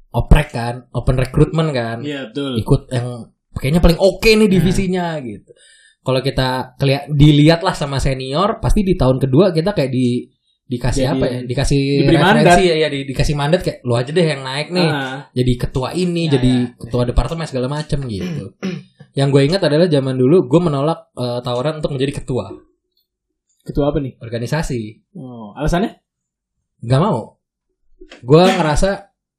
[0.08, 2.56] oprek kan open recruitment kan Iya, betul.
[2.56, 3.08] ikut yang
[3.52, 5.50] kayaknya paling oke nih divisinya gitu.
[6.00, 10.22] Kalau kita kelihat dilihat lah sama senior, pasti di tahun kedua kita kayak di
[10.64, 11.38] dikasih Jadi- apa ya?
[11.42, 14.82] Dikasih diberi referensi ya, ya di, dikasih mandat kayak lu aja deh yang naik nih.
[14.84, 15.18] Ah.
[15.30, 16.74] Jadi ketua ini, Ya, jadi ya.
[16.76, 18.54] ketua departemen segala macam gitu.
[19.14, 22.52] yang gue ingat adalah zaman dulu gue menolak eh, tawaran untuk menjadi ketua
[23.62, 24.14] Ketua apa nih?
[24.16, 25.10] organisasi.
[25.12, 25.98] Oh, alasannya?
[26.80, 27.35] Gak mau.
[28.22, 28.90] Gue ngerasa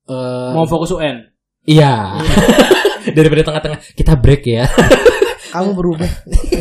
[0.07, 1.23] eh, Mau fokus UN.
[1.67, 2.17] iya.
[3.17, 4.67] Daripada tengah-tengah kita break ya.
[5.55, 6.09] Kamu berubah.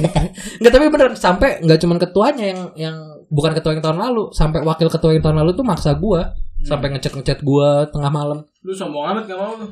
[0.62, 4.62] Enggak tapi bener sampai nggak cuman ketuanya yang yang bukan ketua yang tahun lalu, sampai
[4.62, 8.46] wakil ketua yang tahun lalu tuh maksa gua sampai ngechat ngechat gua tengah malam.
[8.62, 9.66] Lu sombong amat gak mau lu.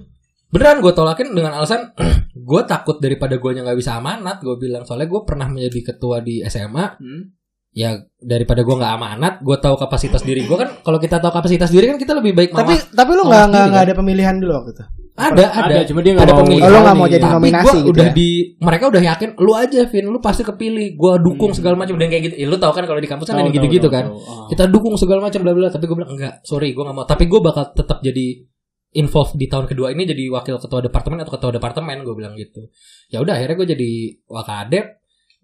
[0.54, 1.90] Beneran gue tolakin dengan alasan
[2.50, 4.38] gue takut daripada guanya nggak bisa amanat.
[4.38, 6.94] Gue bilang soalnya gue pernah menjadi ketua di SMA.
[6.94, 7.34] Hmm.
[7.74, 10.78] Ya daripada gue nggak amanat, gue tahu kapasitas diri gue kan.
[10.78, 12.86] Kalau kita tahu kapasitas diri kan kita lebih baik tapi mawas.
[12.88, 13.82] tapi lu nggak nggak kan?
[13.82, 14.84] ada pemilihan dulu waktu itu.
[15.14, 15.74] ada ada.
[15.74, 16.40] Ada, cuma dia nggak ada mau.
[16.42, 16.62] pemilihan.
[16.62, 18.12] Oh, lu nggak mau jadi Tapi nominasi gua gitu udah ya?
[18.14, 21.58] di mereka udah yakin lu aja Vin lu pasti kepilih gua dukung Hmm.
[21.58, 23.54] segala macam dan kayak gitu ya, lu tahu kan kalau di kampus kan ada tahu,
[23.54, 24.18] gitu-gitu tahu, kan tahu.
[24.22, 24.46] Ah.
[24.50, 27.24] kita dukung segala macam bla bla tapi gue bilang enggak sorry gue nggak mau tapi
[27.26, 28.26] gue bakal tetap jadi
[28.94, 32.70] involved di tahun kedua ini jadi wakil ketua departemen atau ketua departemen gue bilang gitu
[33.06, 33.90] ya udah akhirnya gue jadi
[34.26, 34.84] wakadep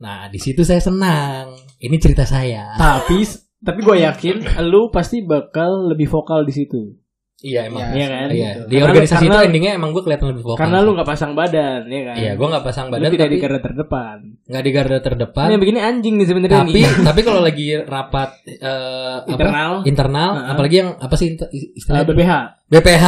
[0.01, 3.21] nah di situ saya senang ini cerita saya Tapi
[3.59, 6.97] tapi gue yakin lu pasti bakal lebih vokal di situ.
[7.39, 8.29] iya emang Iya kan?
[8.31, 8.63] iya gitu.
[8.63, 11.33] di Karena- organisasi karena- itu endingnya emang gue kelihatan lebih vokal Karena lu nggak pasang
[11.33, 12.17] badan, ya kan?
[12.17, 14.17] iya gue nggak pasang Lu badan tidak tapi di garda terdepan.
[14.43, 16.85] nggak di garda terdepan Ini yang begini anjing nih sebenarnya tapi nih.
[17.09, 19.29] tapi kalau lagi rapat eh, apa?
[19.31, 19.73] Internal.
[19.85, 20.49] internal Heeh.
[20.51, 22.33] apalagi yang apa sih inter- Uh, istilahnya BPH.
[22.67, 23.07] BPH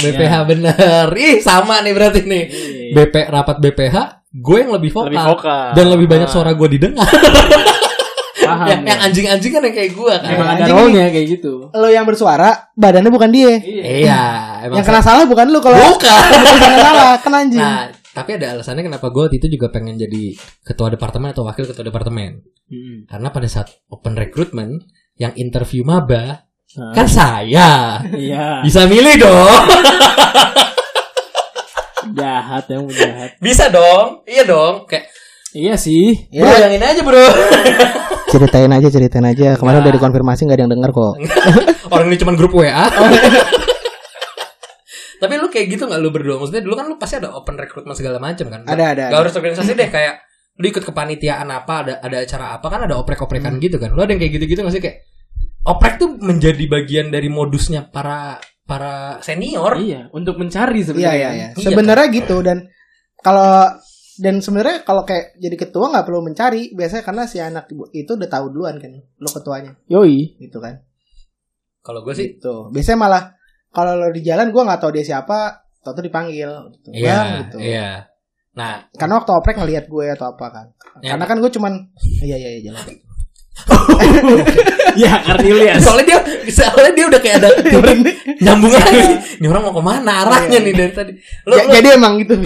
[0.00, 0.40] BPH Ya.
[0.42, 2.94] bener ih sama nih berarti nih Iya.
[2.96, 3.96] BP rapat BPH
[4.36, 5.66] gue yang lebih vokal, Lebih vokal.
[5.72, 6.32] dan lebih banyak Ah.
[6.32, 7.08] suara gue didengar
[8.36, 8.68] Paham.
[8.68, 8.88] yang, ya.
[8.88, 11.52] yang anjing-anjing kan yang kayak gue kan Emang ada role-nya kayak gitu.
[11.68, 13.58] Lo yang bersuara, badannya bukan dia.
[13.58, 14.20] iya
[14.62, 17.58] emang Yang kena salah bukan lu kalau bukan bukan kena salah, kena anjing.
[17.60, 21.64] nah tapi ada alasannya kenapa gue waktu itu juga pengen jadi ketua departemen atau wakil
[21.64, 23.06] ketua departemen Hmm.
[23.06, 24.82] Karena pada saat open recruitment
[25.16, 26.42] yang interview maba
[26.74, 28.02] Nah, kan saya.
[28.10, 28.60] Iya.
[28.60, 29.62] Bisa milih dong.
[32.16, 33.30] Jahat ya, jahat.
[33.38, 34.24] Bisa dong.
[34.24, 34.74] Iya dong.
[34.84, 35.12] Kayak
[35.52, 36.28] Iya sih.
[36.28, 37.16] bro Ya, yang ini aja bro.
[38.32, 39.54] ceritain aja, ceritain aja.
[39.54, 39.84] Kemarin Nah.
[39.84, 41.14] udah dikonfirmasi nggak ada yang denger kok.
[41.92, 42.86] Orang ini cuma grup WA.
[45.16, 46.36] Tapi lu kayak gitu nggak lu berdua?
[46.36, 48.60] Maksudnya dulu kan lu pasti ada open recruitment segala macam kan?
[48.68, 49.16] Ada, ada, Gak ada.
[49.24, 50.14] harus organisasi deh kayak
[50.56, 53.92] lu ikut kepanitiaan apa ada ada acara apa kan ada oprek-oprekan gitu kan?
[53.92, 55.08] Lu ada yang kayak gitu-gitu nggak sih kayak
[55.64, 59.78] oprek tuh menjadi bagian dari modusnya para para senior.
[59.78, 61.14] Iya, untuk mencari Iya, sebenarnya.
[61.14, 61.48] iya, iya.
[61.54, 62.66] Iya, Sebenarnya gitu dan
[63.16, 63.70] kalau
[64.16, 68.26] dan sebenarnya kalau kayak jadi ketua nggak perlu mencari biasanya karena si anak itu udah
[68.26, 70.40] tahu duluan kan lo ketuanya Yoi.
[70.40, 70.80] gitu kan
[71.80, 73.22] Kalau gue sih gitu biasanya malah
[73.68, 76.88] kalau lo di jalan gue nggak tahu dia siapa tau tuh dipanggil gitu.
[76.90, 77.58] iya Bang, gitu.
[77.60, 77.90] iya.
[78.56, 80.66] Nah, karena waktu oprek ngelihat gue atau apa kan
[80.98, 81.12] Ya.
[81.12, 81.72] karena kan gue cuman
[82.24, 82.84] iya iya iya jalan
[85.02, 85.82] ya, Cornelius.
[85.82, 87.48] soalnya dia soalnya dia udah kayak ada
[88.44, 89.00] nyambung lagi.
[89.36, 91.12] Ini orang mau ke mana arahnya nih dari tadi.
[91.44, 92.34] Lu, Ja- lu, jadi emang gitu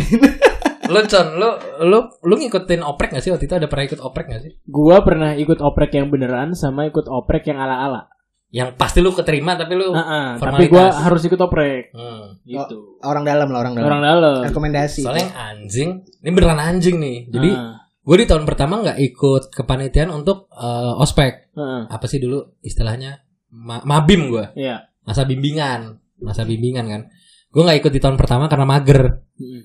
[0.90, 1.48] lu Con, lu
[1.86, 4.52] lu lu ngikutin oprek gak sih waktu itu ada pernah ikut oprek gak sih?
[4.66, 8.10] Gua pernah ikut oprek yang beneran sama ikut oprek yang ala-ala.
[8.50, 9.94] Yang pasti lu keterima tapi lu
[10.34, 11.94] tapi gua harus ikut oprek.
[11.94, 12.42] Hmm.
[12.42, 12.98] Gitu.
[13.06, 14.38] orang dalam lah orang dalam Orang dalam.
[14.42, 17.18] rekomendasi Soalnya yang anjing, ini beneran anjing nih.
[17.30, 17.50] Jadi
[18.00, 21.52] gue di tahun pertama nggak ikut kepanitiaan untuk eh, ospek.
[21.52, 21.82] heeh.
[21.86, 23.20] Apa sih dulu istilahnya?
[23.50, 24.86] Ma- mabim gue, Iya.
[25.02, 27.02] masa bimbingan, masa bimbingan kan.
[27.48, 29.00] Gue nggak ikut di tahun pertama karena mager.
[29.34, 29.62] Heeh.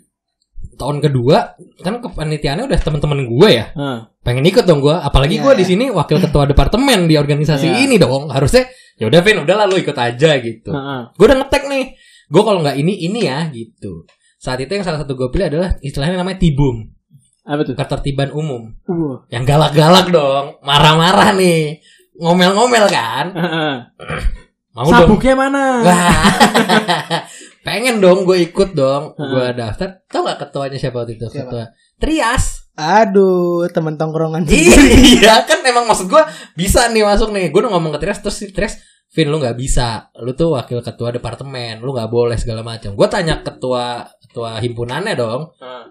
[0.75, 3.65] Tahun kedua kan kepanitiaannya udah temen-temen gue ya.
[3.71, 3.99] Heeh.
[4.19, 4.91] Pengen ikut dong gue.
[4.91, 5.59] Apalagi gue Iya.
[5.59, 7.77] di sini wakil ketua departemen di organisasi Iya.
[7.85, 8.27] ini dong.
[8.27, 10.71] Harusnya ya udah Vin, udah lalu ikut aja gitu.
[10.71, 11.01] Heeh.
[11.13, 11.85] gue udah ngetek nih
[12.25, 14.01] gue kalau nggak ini ini ya gitu
[14.35, 16.89] saat itu yang salah satu gue pilih adalah istilahnya namanya tibum
[17.45, 17.77] Apa tuh?
[17.77, 18.73] ketertiban umum.
[18.89, 19.21] Uh.
[19.29, 20.57] yang galak-galak dong.
[20.65, 21.77] Marah-marah nih.
[22.17, 23.25] Ngomel-ngomel kan?
[23.37, 23.73] Heeh.
[24.73, 25.13] mau dong.
[25.13, 25.63] Sabuknya mana?
[25.85, 26.25] Wah.
[27.65, 29.13] pengen dong gue ikut dong.
[29.13, 30.01] Gue daftar.
[30.09, 31.29] Tau gak ketuanya siapa waktu itu?
[31.29, 31.45] Siapa?
[31.45, 31.65] ketua
[32.01, 32.65] Trias.
[32.75, 36.23] Aduh temen tongkrongan iya kan emang maksud gue
[36.59, 37.53] bisa nih masuk nih.
[37.53, 38.81] Gue udah ngomong ke Trias terus si Trias
[39.15, 40.11] Vin lu nggak bisa.
[40.19, 41.79] Lu tuh wakil ketua departemen.
[41.79, 42.97] Lu nggak boleh segala macam.
[42.99, 45.55] Gue tanya ketua ketua himpunannya dong.
[45.55, 45.85] Heeh.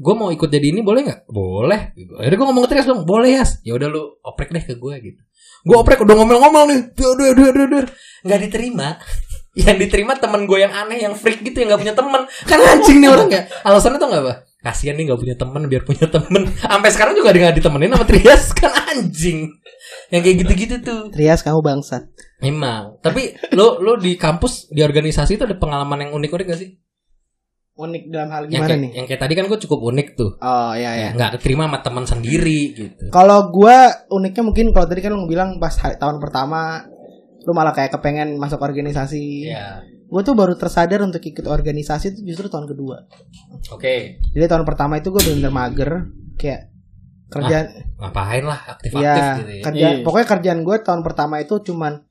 [0.00, 1.20] Gue mau ikut jadi ini boleh nggak?
[1.28, 1.92] Boleh.
[2.16, 3.04] Akhirnya gue ngomong ke Trias dong.
[3.04, 5.20] Boleh ya ya udah lu oprek deh ke gue gitu.
[5.68, 6.80] Gue oprek udah ngomel-ngomel nih.
[6.96, 7.84] Duh, duh, duh, duh, duh.
[8.24, 8.96] nggak diterima.
[9.60, 13.02] Yang diterima temen gue yang aneh yang freak gitu yang nggak punya temen kan anjing
[13.02, 13.42] nih orang ya.
[13.66, 14.34] Alasannya tuh nggak apa?
[14.62, 18.06] Kasian nih nggak punya temen biar punya temen sampai sekarang juga dia nggak ditemenin sama
[18.06, 18.44] Trias.
[18.62, 19.50] Kan anjing.
[20.14, 21.02] Yang kayak gitu-gitu tuh.
[21.10, 22.06] Trias kamu bangsat.
[22.46, 23.02] Memang.
[23.02, 26.70] Tapi lo lo di kampus di organisasi itu ada pengalaman yang unik-unik gak sih
[27.80, 30.30] unik dalam hal yang gimana kayak, nih yang kayak tadi kan gue cukup unik tuh
[30.36, 33.76] oh iya iya ya nggak keterima sama teman sendiri gitu Kalau gua
[34.08, 36.84] uniknya mungkin kalau tadi kan lu bilang pas hari, tahun pertama
[37.40, 39.48] lu malah kayak kepengen masuk organisasi.
[39.48, 43.06] ya Gue tuh baru tersadar untuk ikut organisasi itu justru tahun kedua.
[43.70, 43.94] oke
[44.34, 45.90] Jadi tahun pertama itu gue bener-bener mager
[46.34, 46.68] kayak
[47.30, 47.66] kerjaan
[47.96, 50.02] ngapain lah aktif-aktif ya, gitu ya kerja Iya.
[50.02, 52.02] pokoknya kerjaan gue tahun pertama itu cuman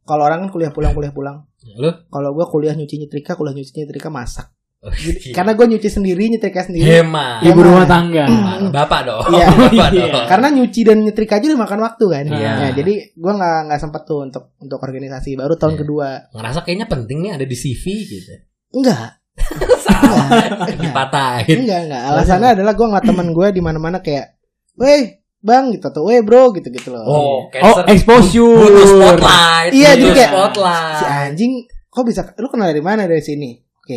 [0.00, 1.36] kalau orang kan kuliah pulang kuliah pulang.
[1.76, 4.48] lu Kalau gue kuliah nyuci nyetrika, kuliah nyuci nyetrika masak.
[4.80, 4.88] Oh,
[5.30, 6.88] Karena gue nyuci sendiri, nyetrika sendiri.
[6.88, 7.64] hemat Ibu Emang.
[7.68, 8.24] rumah tangga.
[8.70, 9.46] bapak dong Iya.
[9.52, 10.04] bapak Iya.
[10.08, 12.24] dong Karena nyuci dan nyetrika aja udah makan waktu kan.
[12.26, 12.52] Iya.
[12.56, 15.36] Ya, jadi gue nggak nggak sempet tuh untuk untuk organisasi.
[15.36, 15.80] Baru tahun Iya.
[15.80, 16.08] kedua.
[16.32, 18.32] ngerasa kayaknya penting nih ada di CV gitu
[18.72, 19.20] Enggak.
[19.84, 20.26] salah
[20.72, 22.02] dipatahin Enggak, enggak.
[22.06, 24.26] Alasannya adalah gue ngeliat temen gue di mana-mana kayak,
[24.74, 25.02] weh,
[25.38, 27.02] bang gitu tuh, weh bro gitu gitu loh.
[27.02, 28.48] oh Oh, cancer exposure.
[28.64, 31.52] butuh spotlight Iya, jadi kayak- spotlight Si anjing,
[31.86, 32.20] kok bisa?
[32.36, 33.60] Lu kenal dari mana dari sini?
[33.76, 33.96] Oke.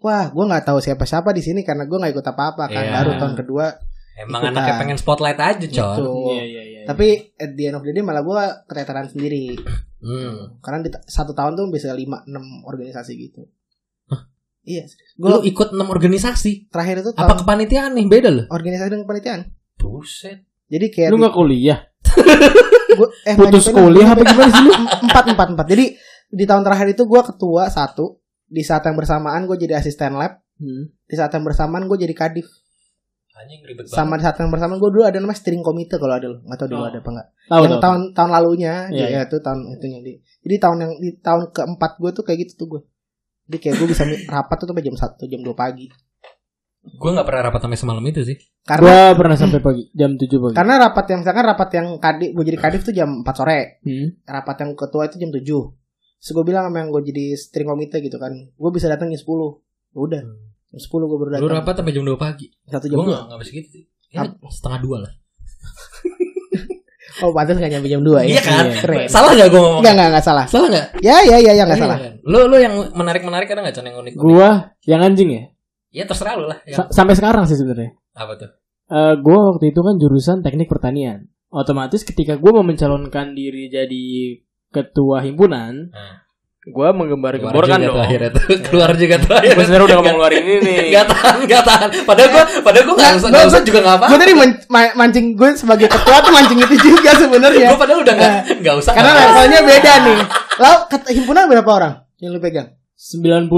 [0.00, 2.82] Wah, gue nggak tahu siapa-siapa di sini karena gue nggak ikut apa-apa kan.
[2.82, 2.92] Iya.
[2.94, 3.66] Baru tahun kedua.
[4.18, 4.52] emang Ikutan.
[4.54, 6.12] anaknya pengen spotlight aja con Gitu.
[6.30, 6.80] Iya, iya, iya.
[6.84, 8.36] Tapi at the end of the day malah gue
[8.66, 9.56] keteteran sendiri.
[9.98, 10.60] hmm.
[10.60, 12.28] Karena di satu tahun tuh bisa 5 6
[12.64, 13.48] organisasi gitu.
[14.60, 14.84] Iya,
[15.16, 19.00] lu gue ikut enam organisasi terakhir itu apa tahun kepanitiaan nih beda loh organisasi dan
[19.02, 19.40] kepanitiaan.
[19.74, 21.78] buset Jadi kayak Lu di- gak kuliah?
[23.00, 24.72] gua- eh Putus kuliah apa gimana sih lu?
[25.08, 25.96] empat empat empat jadi
[26.28, 28.19] di tahun terakhir itu gue ketua satu
[28.50, 30.42] di saat yang bersamaan gue jadi asisten lab.
[30.56, 30.92] Hmm.
[31.02, 32.44] di saat yang bersamaan gue jadi kadif.
[33.32, 33.96] Anjing ribet banget.
[33.96, 36.38] Sama di saat yang bersamaan gue dulu ada namanya steering komite kalau ada lo.
[36.42, 36.86] Nggak tahu dulu Oh.
[36.86, 37.80] ada apa enggak Tahu yang tahu.
[37.80, 41.92] tahun tahun lalunya Iya, ya, itu tahun itunya di jadi tahun yang di tahun keempat
[41.96, 42.80] gue tuh kayak gitu tuh gue
[43.46, 44.02] jadi kayak gue bisa
[44.34, 45.88] rapat tuh sampai jam satu jam dua pagi.
[46.80, 48.36] Gue nggak pernah rapat sampai semalam itu sih.
[48.60, 50.54] Karena Gua pernah sampai pagi jam 7 pagi.
[50.54, 53.80] karena rapat yang misalkan rapat yang kadif gue jadi kadif tuh jam 4 sore.
[53.80, 54.20] Hmm.
[54.22, 55.40] rapat yang ketua itu jam 7
[56.20, 59.16] Terus gue bilang sama yang gue jadi steering komite gitu kan Gue bisa datang jam
[59.16, 59.24] 10
[59.96, 60.20] Udah
[60.70, 63.18] Jam 10 gue baru lu datang rapat sampai jam 2 pagi Satu gue jam dua
[63.26, 65.12] nggak bisa gitu sih ya, setengah dua lah
[67.20, 68.32] Oh, pantas gak nyampe jam 2 ya.
[68.32, 68.64] Iya kan?
[68.80, 69.04] Keren.
[69.10, 69.80] Salah nggak gue ngomong?
[69.84, 70.44] Enggak, enggak, enggak salah.
[70.48, 70.86] Salah nggak?
[71.04, 71.98] Ya, ya, ya, ya, enggak Iya salah.
[72.00, 72.12] kan?
[72.24, 74.12] Lu lu yang menarik menarik ada nggak Con yang unik?
[74.16, 74.50] Gua
[74.88, 75.42] yang anjing ya.
[75.90, 76.64] Ya terserah lu lah.
[76.64, 77.92] Yang, Sa- sampai sekarang sih sebenarnya.
[78.16, 78.50] apa tuh?
[78.88, 81.28] Eh gua waktu itu kan jurusan teknik pertanian.
[81.52, 84.04] Otomatis ketika gua mau mencalonkan diri jadi
[84.70, 86.22] ketua himpunan, Nah.
[86.66, 87.94] gua Keluar menggembar-gemborkan dong.
[87.96, 88.44] tuh akhirnya tuh.
[88.70, 89.56] Keluar juga tuh akhirnya.
[89.56, 90.76] Gua sebenarnya udah mau ngeluarin ini nih.
[90.92, 91.88] Gak tahan, gak tahan.
[92.04, 94.06] Padahal gue, padahal gue nggak usah, nggak usah juga nggak apa.
[94.06, 97.68] Gue tadi men- ma- mancing gue sebagai ketua tuh mancing itu juga sebenarnya.
[97.72, 98.92] Gue padahal udah nggak, nggak usah.
[98.94, 100.18] Karena nggak levelnya beda nih.
[100.60, 102.68] Lalu kata himpunan berapa orang yang lu pegang?
[103.00, 103.48] 98.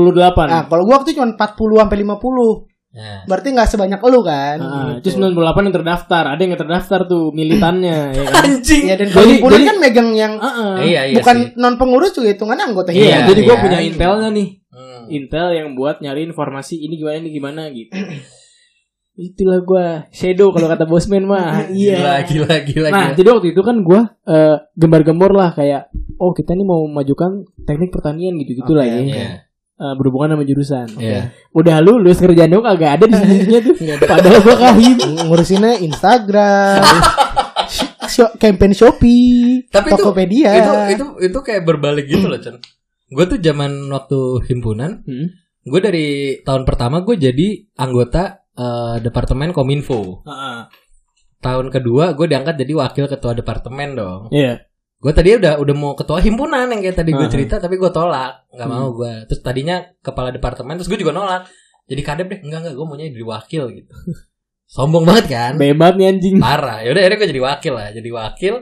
[0.46, 2.71] Nah, kalau gua waktu itu cuma 40 sampai 50.
[2.92, 4.58] Nah, Berarti nggak sebanyak lu kan?
[4.60, 5.08] Ah, Gitu.
[5.08, 6.24] itu 98 yang terdaftar.
[6.28, 8.44] Ada yang terdaftar tuh militannya ya kan.
[8.46, 8.82] anjing.
[8.84, 10.72] Iya, dan Jadi- jadi- kan megang yang Heeh.
[10.86, 11.56] Iya, iya bukan sih.
[11.56, 13.62] non pengurus juga hitungannya anggota Iya, Iya, jadi gua iya.
[13.62, 14.48] punya intelnya nih.
[14.68, 15.02] Hmm.
[15.08, 17.92] Intel yang buat nyari informasi ini gimana ini gimana gitu.
[19.14, 21.64] Itulah gua shadow kalau kata bosman mah.
[21.68, 22.24] Gila, Iya.
[22.24, 23.14] gila, gila, Nah, gila.
[23.14, 27.88] jadi waktu itu kan gua eh, gembar-gembor lah kayak oh kita nih mau memajukan teknik
[27.88, 29.00] pertanian gitu-gitu lah ya.
[29.00, 29.26] Iya,
[29.82, 30.86] Eh, berhubungan sama jurusan.
[30.96, 31.34] iya.
[31.50, 33.74] Udah lulus kerjaan dong kagak ada di sini tuh.
[34.06, 34.94] Padahal gua kahim.
[35.26, 36.78] ngurusinnya Instagram,
[37.66, 40.50] sh- sh- campaign Shopee, Tapi itu, Tokopedia.
[40.54, 42.62] itu, itu, itu kayak berbalik gitu loh, Chan.
[43.08, 45.34] Gue tuh zaman waktu himpunan, Hmm.
[45.60, 46.06] gue dari
[46.40, 50.22] tahun pertama gue jadi anggota eh, departemen kominfo.
[51.38, 54.20] Tahun kedua gue diangkat jadi wakil ketua departemen dong.
[54.30, 54.62] Iya.
[55.02, 57.26] Gue tadi udah udah mau ketua himpunan yang kayak tadi gue Aha.
[57.28, 58.78] cerita, tapi gue tolak, nggak Hmm.
[58.78, 59.26] mau gue.
[59.26, 61.50] Terus tadinya kepala departemen, terus gue juga nolak.
[61.84, 63.90] Jadi kadep deh, enggak enggak, gue maunya jadi wakil gitu.
[64.72, 65.52] Sombong banget kan?
[65.58, 66.38] Bebat nih anjing.
[66.38, 66.80] Parah.
[66.80, 68.54] Yaudah akhirnya gue jadi wakil lah, jadi wakil.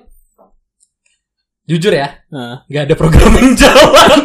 [1.69, 2.65] Jujur ya, Nah.
[2.67, 4.19] nggak ada programming jalan.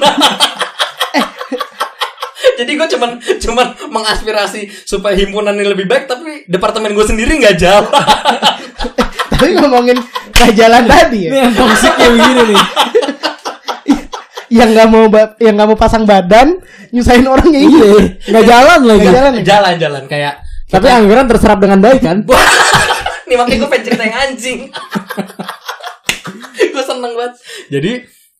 [2.55, 3.09] Jadi gue cuman
[3.43, 7.91] cuman mengaspirasi supaya himpunan ini lebih baik, tapi departemen gue sendiri nggak jalan.
[9.35, 9.99] Tapi ngomongin
[10.31, 12.61] gak jalan tadi Ini ya, yang toksiknya begini nih.
[14.63, 15.05] yang nggak mau
[15.43, 16.63] yang nggak mau pasang badan,
[16.95, 17.91] nyusahin orang ya Iya,
[18.31, 18.99] nggak jalan lagi.
[19.03, 19.43] Nggak jalan ya?
[19.43, 20.33] Jalan-jalan kayak
[20.71, 22.17] Tapi anggaran terserap dengan baik kan?
[23.27, 24.59] Nih makanya gue pengen cerita yang anjing
[26.55, 27.33] Gue seneng banget
[27.67, 27.91] Jadi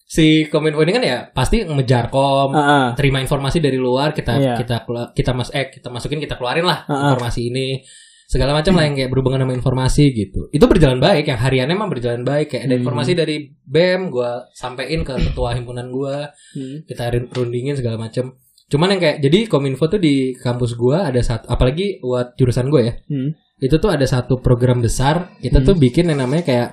[0.06, 2.88] si Kominfo ini kan ya pasti ngejar kom Ah, ah.
[2.94, 4.54] terima informasi dari luar kita Iya.
[4.56, 7.02] kita kita mas eh kita masukin kita keluarin lah Ah, ah.
[7.10, 7.82] informasi ini
[8.26, 11.90] segala macam lah yang kayak berhubungan sama informasi gitu itu berjalan baik yang hariannya emang
[11.90, 12.82] berjalan baik kayak ada Hmm.
[12.82, 16.16] informasi dari bem gue sampein ke ketua himpunan gue
[16.54, 16.78] Hmm.
[16.86, 18.34] kita run- rundingin segala macam
[18.66, 22.82] cuman yang kayak jadi kominfo tuh di kampus gue ada satu apalagi buat jurusan gue
[22.84, 23.30] ya Hmm.
[23.58, 26.70] itu tuh ada satu program besar kita tuh bikin yang namanya kayak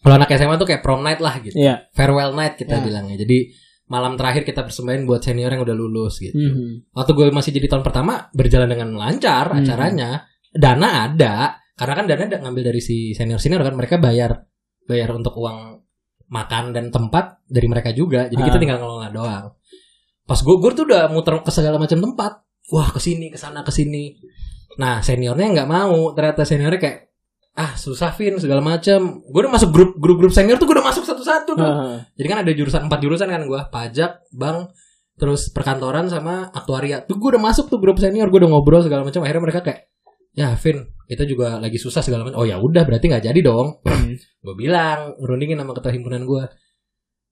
[0.00, 1.88] kalau anak SMA tuh kayak prom night lah gitu Iya.
[1.90, 2.82] farewell night kita Ya.
[2.82, 3.38] bilangnya jadi
[3.86, 6.90] malam terakhir kita persembahin buat senior yang udah lulus gitu Mhm.
[6.90, 9.62] waktu gue masih jadi tahun pertama berjalan dengan lancar Hmm.
[9.62, 11.34] acaranya dana ada
[11.72, 14.42] karena kan dana ada ngambil dari si senior senior kan mereka bayar
[14.82, 15.78] bayar untuk uang
[16.26, 18.60] makan dan tempat dari mereka juga jadi kita Ah.
[18.60, 19.46] tinggal ngelola doang
[20.22, 23.62] pas gue gue tuh udah muter ke segala macam tempat wah ke sini ke sana
[23.62, 24.18] ke sini
[24.74, 26.98] nah seniornya nggak mau ternyata seniornya kayak
[27.56, 30.86] ah susah Vin segala macam gue udah masuk grup grup grup senior tuh gue udah
[30.92, 32.04] masuk satu-satu tuh Ah.
[32.12, 34.76] jadi kan ada jurusan empat jurusan kan gue pajak, bank,
[35.16, 37.00] terus perkantoran sama aktuaria.
[37.02, 39.24] Tuh gue udah masuk tuh grup senior, gue udah ngobrol segala macam.
[39.24, 39.88] Akhirnya mereka kayak,
[40.36, 42.36] ya Vin, kita juga lagi susah segala macam.
[42.36, 43.80] Oh ya udah, berarti nggak jadi dong.
[43.82, 44.14] Hmm.
[44.44, 46.44] gue bilang, ngerundingin sama ketua himpunan gue.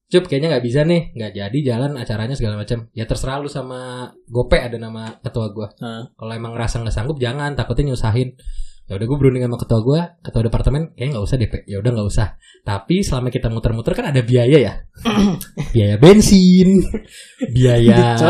[0.05, 2.89] Cup, kayaknya nggak bisa nih, nggak jadi jalan acaranya segala macam.
[2.93, 5.69] Ya terserah lu sama Gope ada nama ketua gue.
[5.81, 6.09] Ah.
[6.13, 8.37] Kalau emang ngerasa nggak sanggup, jangan takutnya nyusahin.
[8.85, 11.59] Ya udah gue berunding sama ketua gue, ketua departemen, kayaknya nggak usah Pe.
[11.64, 12.29] ya udah nggak usah.
[12.61, 14.75] Tapi selama kita muter-muter kan ada biaya ya,
[15.73, 16.85] biaya bensin,
[17.49, 18.20] biaya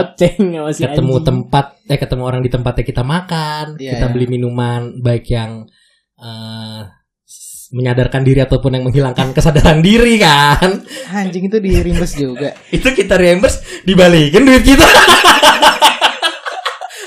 [0.70, 1.26] ketemu anjing.
[1.26, 4.12] tempat, eh ketemu orang di tempatnya kita makan, Iya, kita iya.
[4.12, 5.66] beli minuman baik yang
[6.14, 6.80] eh,
[7.20, 12.54] s- menyadarkan diri ataupun yang menghilangkan kesadaran diri kan, Anjing itu dirimbes juga.
[12.76, 14.86] itu kita reimburse dibalikin duit kita.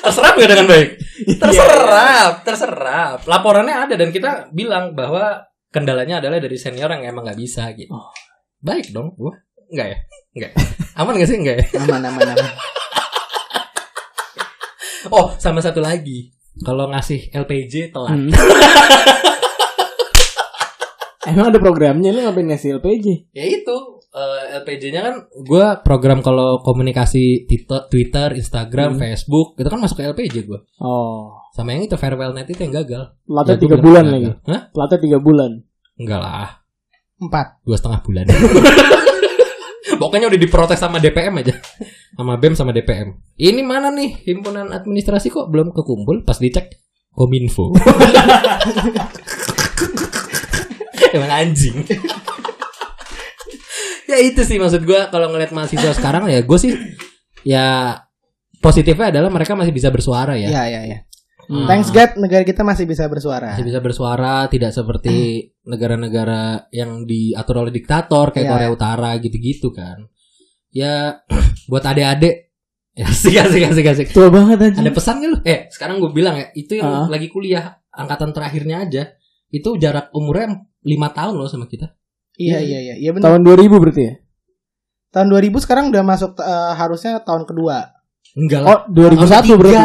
[0.08, 0.89] terserap nggak dengan baik?
[1.43, 3.20] Terserap, terserap.
[3.28, 7.91] Laporannya ada dan kita bilang bahwa kendalanya adalah dari senior yang emang nggak bisa gitu.
[7.91, 8.08] Oh.
[8.64, 9.36] Baik dong, gua
[9.68, 9.97] enggak ya?
[10.34, 10.51] Enggak.
[10.95, 11.38] Aman gak sih?
[11.38, 11.66] Enggak ya?
[11.84, 12.51] Aman aman aman.
[15.08, 16.36] Oh, sama satu lagi.
[16.68, 18.12] Kalau ngasih LPG telat.
[18.12, 18.28] Hmm.
[21.32, 23.32] Emang ada programnya lu ngapain ngasih LPG?
[23.32, 28.99] Ya itu eh, LPG-nya kan gua program kalau komunikasi Twitter, Twitter Instagram, Hmm.
[28.99, 30.59] Facebook itu kan masuk ke LPG gua.
[30.80, 33.13] Oh, Sama yang itu farewell night itu yang gagal.
[33.26, 34.13] latih gua tiga bulan gagal.
[34.13, 34.30] lagi.
[34.47, 34.61] Hah?
[34.72, 35.51] Latih tiga bulan.
[35.95, 36.49] Enggak lah,
[37.18, 37.47] Empat.
[37.61, 38.26] dua setengah bulan.
[39.97, 41.57] Pokoknya udah diprotes sama DPM aja,
[42.13, 43.18] sama BEM sama DPM.
[43.34, 46.22] Ini mana nih himpunan administrasi kok belum kekumpul?
[46.22, 46.70] Pas dicek
[47.09, 47.74] Kominfo.
[51.09, 51.82] Emang anjing.
[54.12, 56.74] ya itu sih maksud gua kalau ngeliat mahasiswa sekarang ya gue sih
[57.43, 57.95] ya
[58.58, 60.49] positifnya adalah mereka masih bisa bersuara ya.
[60.49, 60.99] Iya iya iya.
[61.47, 61.64] Hmm.
[61.64, 63.55] Thanks God negara kita masih bisa bersuara.
[63.55, 68.51] Masih bisa bersuara tidak seperti negara-negara yang diatur oleh diktator kayak Iya.
[68.51, 70.12] Korea Utara gitu-gitu kan.
[70.72, 71.24] Ya
[71.72, 72.51] buat adik-adik
[72.91, 74.08] ya asik asik asik asik.
[74.12, 74.80] Tua banget aja.
[74.84, 75.38] Ada pesan gak lu?
[75.47, 77.08] Eh, sekarang gue bilang ya, itu yang Ah.
[77.08, 79.03] lagi kuliah angkatan terakhirnya aja,
[79.47, 81.93] itu jarak umurnya 5 tahun loh sama kita.
[82.38, 82.95] Iya iya iya.
[82.95, 83.33] Iya benar.
[83.33, 84.13] Tahun 2000 berarti ya?
[85.09, 87.89] Tahun 2000 sekarang udah masuk eh, harusnya tahun kedua.
[88.38, 88.69] Enggak lah.
[88.69, 89.77] Oh, 2001 berarti.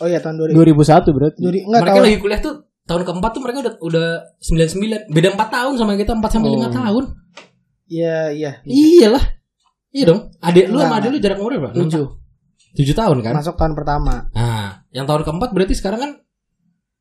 [0.00, 0.58] Oh iya tahun 2000.
[0.58, 1.38] 2001 berarti.
[1.38, 2.54] Duri, enggak mereka tahun lagi kuliah tuh
[2.88, 4.06] tahun keempat tuh mereka udah udah
[4.42, 5.14] 99.
[5.14, 6.72] Beda 4 tahun sama kita 4 sampai 5 Oh.
[6.74, 7.04] tahun.
[7.86, 8.50] Iya iya.
[8.66, 9.24] Iyalah.
[9.90, 10.20] Iya dong.
[10.42, 11.74] Adik lu sama adik lu jarak umurnya berapa?
[11.78, 12.06] Enam Tujuh.
[12.06, 12.86] tahun.
[12.86, 13.32] 7 tahun kan?
[13.34, 14.14] Masuk tahun pertama.
[14.30, 16.12] Nah, yang tahun keempat berarti sekarang kan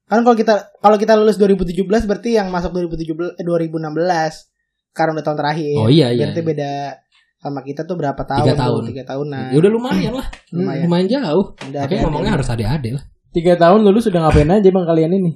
[0.10, 4.50] Kan kalau kita kalau kita lulus 2017 berarti yang masuk 2017 eh, 2016.
[4.92, 5.76] Sekarang udah tahun terakhir.
[5.78, 6.30] Oh iya iya.
[6.30, 6.72] Berarti beda
[7.40, 8.44] sama kita tuh berapa tahun?
[8.44, 8.82] Tiga tahun.
[8.92, 9.50] Tiga tahunan.
[9.54, 10.28] Ya udah lumayan lah.
[10.52, 10.84] Lumayan.
[10.86, 11.46] Lumayan jauh.
[11.56, 13.04] Udah Tapi ngomongnya harus adik-adik lah.
[13.30, 15.32] Tiga tahun lulus sudah ngapain aja bang kalian ini?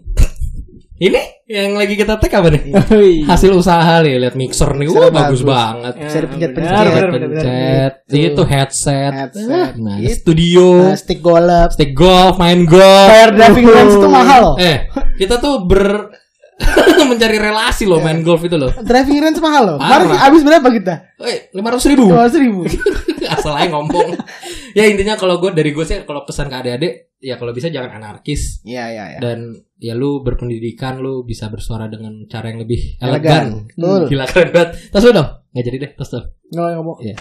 [0.94, 2.64] Ini yang lagi kita tag apa nih?
[2.96, 3.26] Wih.
[3.30, 4.88] Hasil usaha nih, lihat mixer nih.
[4.88, 5.44] Wah, bagus, bagus.
[5.44, 5.94] banget.
[6.00, 6.72] Bisa dipencet-pencet.
[6.72, 7.30] Benar, Pencet.
[7.34, 7.94] Pencet.
[8.14, 9.12] Itu headset.
[9.12, 9.72] Headset.
[9.78, 10.14] Nah, Gitu.
[10.16, 11.70] studio, Nah, stick golf.
[11.76, 13.10] stick golf, main golf.
[13.10, 14.56] Bayar driving range itu mahal loh.
[14.62, 14.78] Eh,
[15.18, 16.14] kita tuh ber
[17.10, 18.72] mencari relasi loh main golf itu loh.
[18.82, 19.78] Driving range mahal loh.
[19.82, 20.94] Kemarin habis berapa kita?
[21.20, 22.10] Eh, lima ratus ribu.
[22.10, 22.62] Dua ribu.
[23.34, 24.14] Asal aja ngomong.
[24.78, 26.94] ya intinya kalau gue dari gue sih kalau pesan ke adik-adik,
[27.24, 29.20] ya kalau bisa jangan anarkis Iya iya iya.
[29.24, 33.68] dan ya lu berpendidikan lu bisa bersuara dengan cara yang lebih Elegan.
[33.74, 34.02] Betul.
[34.12, 34.70] Gila keren banget.
[34.92, 35.30] Tos lu dong.
[35.54, 36.26] Nggak jadi deh, tos dong.
[36.52, 36.98] Nggak ngomong.
[37.00, 37.16] Iya.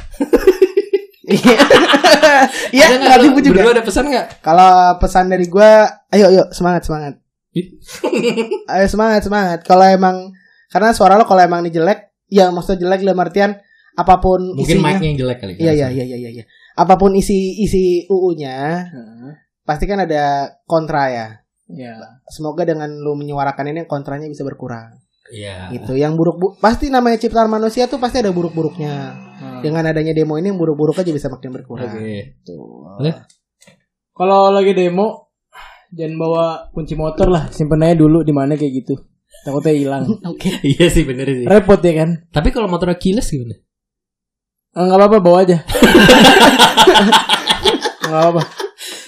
[2.73, 3.63] Iya, Ada nggak juga.
[3.63, 4.43] Berdua ada pesan nggak?
[4.43, 5.71] Kalau pesan dari gue,
[6.19, 7.22] ayo ayo semangat semangat.
[8.73, 9.59] Ayo semangat semangat.
[9.69, 10.33] Kalau emang
[10.73, 13.51] karena suara lo kalau emang ini jelek, ya maksudnya jelek dalam artian
[13.93, 14.97] apa pun Mungkin isinya.
[14.97, 15.53] mic-nya yang jelek kali.
[15.61, 16.31] Iya iya iya iya iya.
[16.41, 16.45] iya.
[16.73, 18.89] Apa pun isi isi UU-nya,
[19.69, 21.29] pasti kan ada kontra ya.
[21.69, 22.01] Ya.
[22.33, 24.97] Semoga dengan lu menyuarakan ini kontranya bisa berkurang.
[25.29, 25.73] Iya.
[25.77, 25.97] Gitu.
[25.97, 29.13] Yang buruk bu pasti namanya ciptaan manusia tuh pasti ada buruk-buruknya.
[29.63, 31.93] Dengan adanya demo ini yang buruk-buruk aja bisa makin berkurang.
[31.93, 32.41] Oke.
[32.43, 32.99] Tuh.
[32.99, 33.15] Boleh?
[34.13, 35.22] Kalau lagi demo
[35.93, 38.97] jangan bawa kunci motor lah, simpen aja dulu di mana kayak gitu.
[39.45, 40.05] Takutnya hilang.
[40.33, 40.61] Oke.
[40.65, 41.45] Iya sih bener sih.
[41.45, 42.25] Repot ya kan?
[42.33, 43.61] Tapi kalau motornya keyless gimana?
[44.73, 45.59] Enggak apa-apa bawa aja.
[48.09, 48.43] Enggak apa-apa.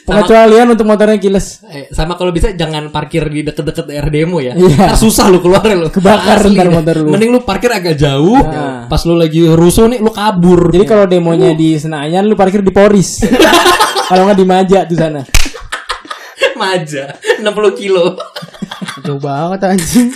[0.05, 1.65] Pengecualian untuk motornya kiles.
[1.65, 4.53] Eh, sama kalau bisa jangan parkir di deket-deket daerah demo ya.
[4.53, 4.93] Iya.
[4.93, 5.89] Ntar susah lu keluar lu.
[5.89, 7.09] Kebakar Asli ntar motor lu.
[7.17, 8.37] Mending lu parkir agak jauh.
[8.37, 8.85] Nah.
[8.85, 10.69] Pas lu lagi rusuh nih lu kabur.
[10.69, 13.25] Jadi kalau demonya di Senayan lu parkir di Poris.
[14.13, 15.25] kalau nggak di Maja tuh sana.
[16.65, 17.05] Maja
[17.39, 17.45] 60
[17.81, 18.17] kilo.
[19.01, 20.09] Jauh banget anjing.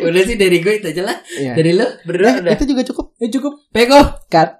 [0.00, 1.16] Udah sih dari gue itu aja lah.
[1.32, 1.52] Iya.
[1.54, 2.52] Dari lu berdua Eh, udah.
[2.54, 3.06] itu juga cukup.
[3.16, 3.52] Eh cukup.
[3.70, 4.00] Peko.
[4.26, 4.50] Cut.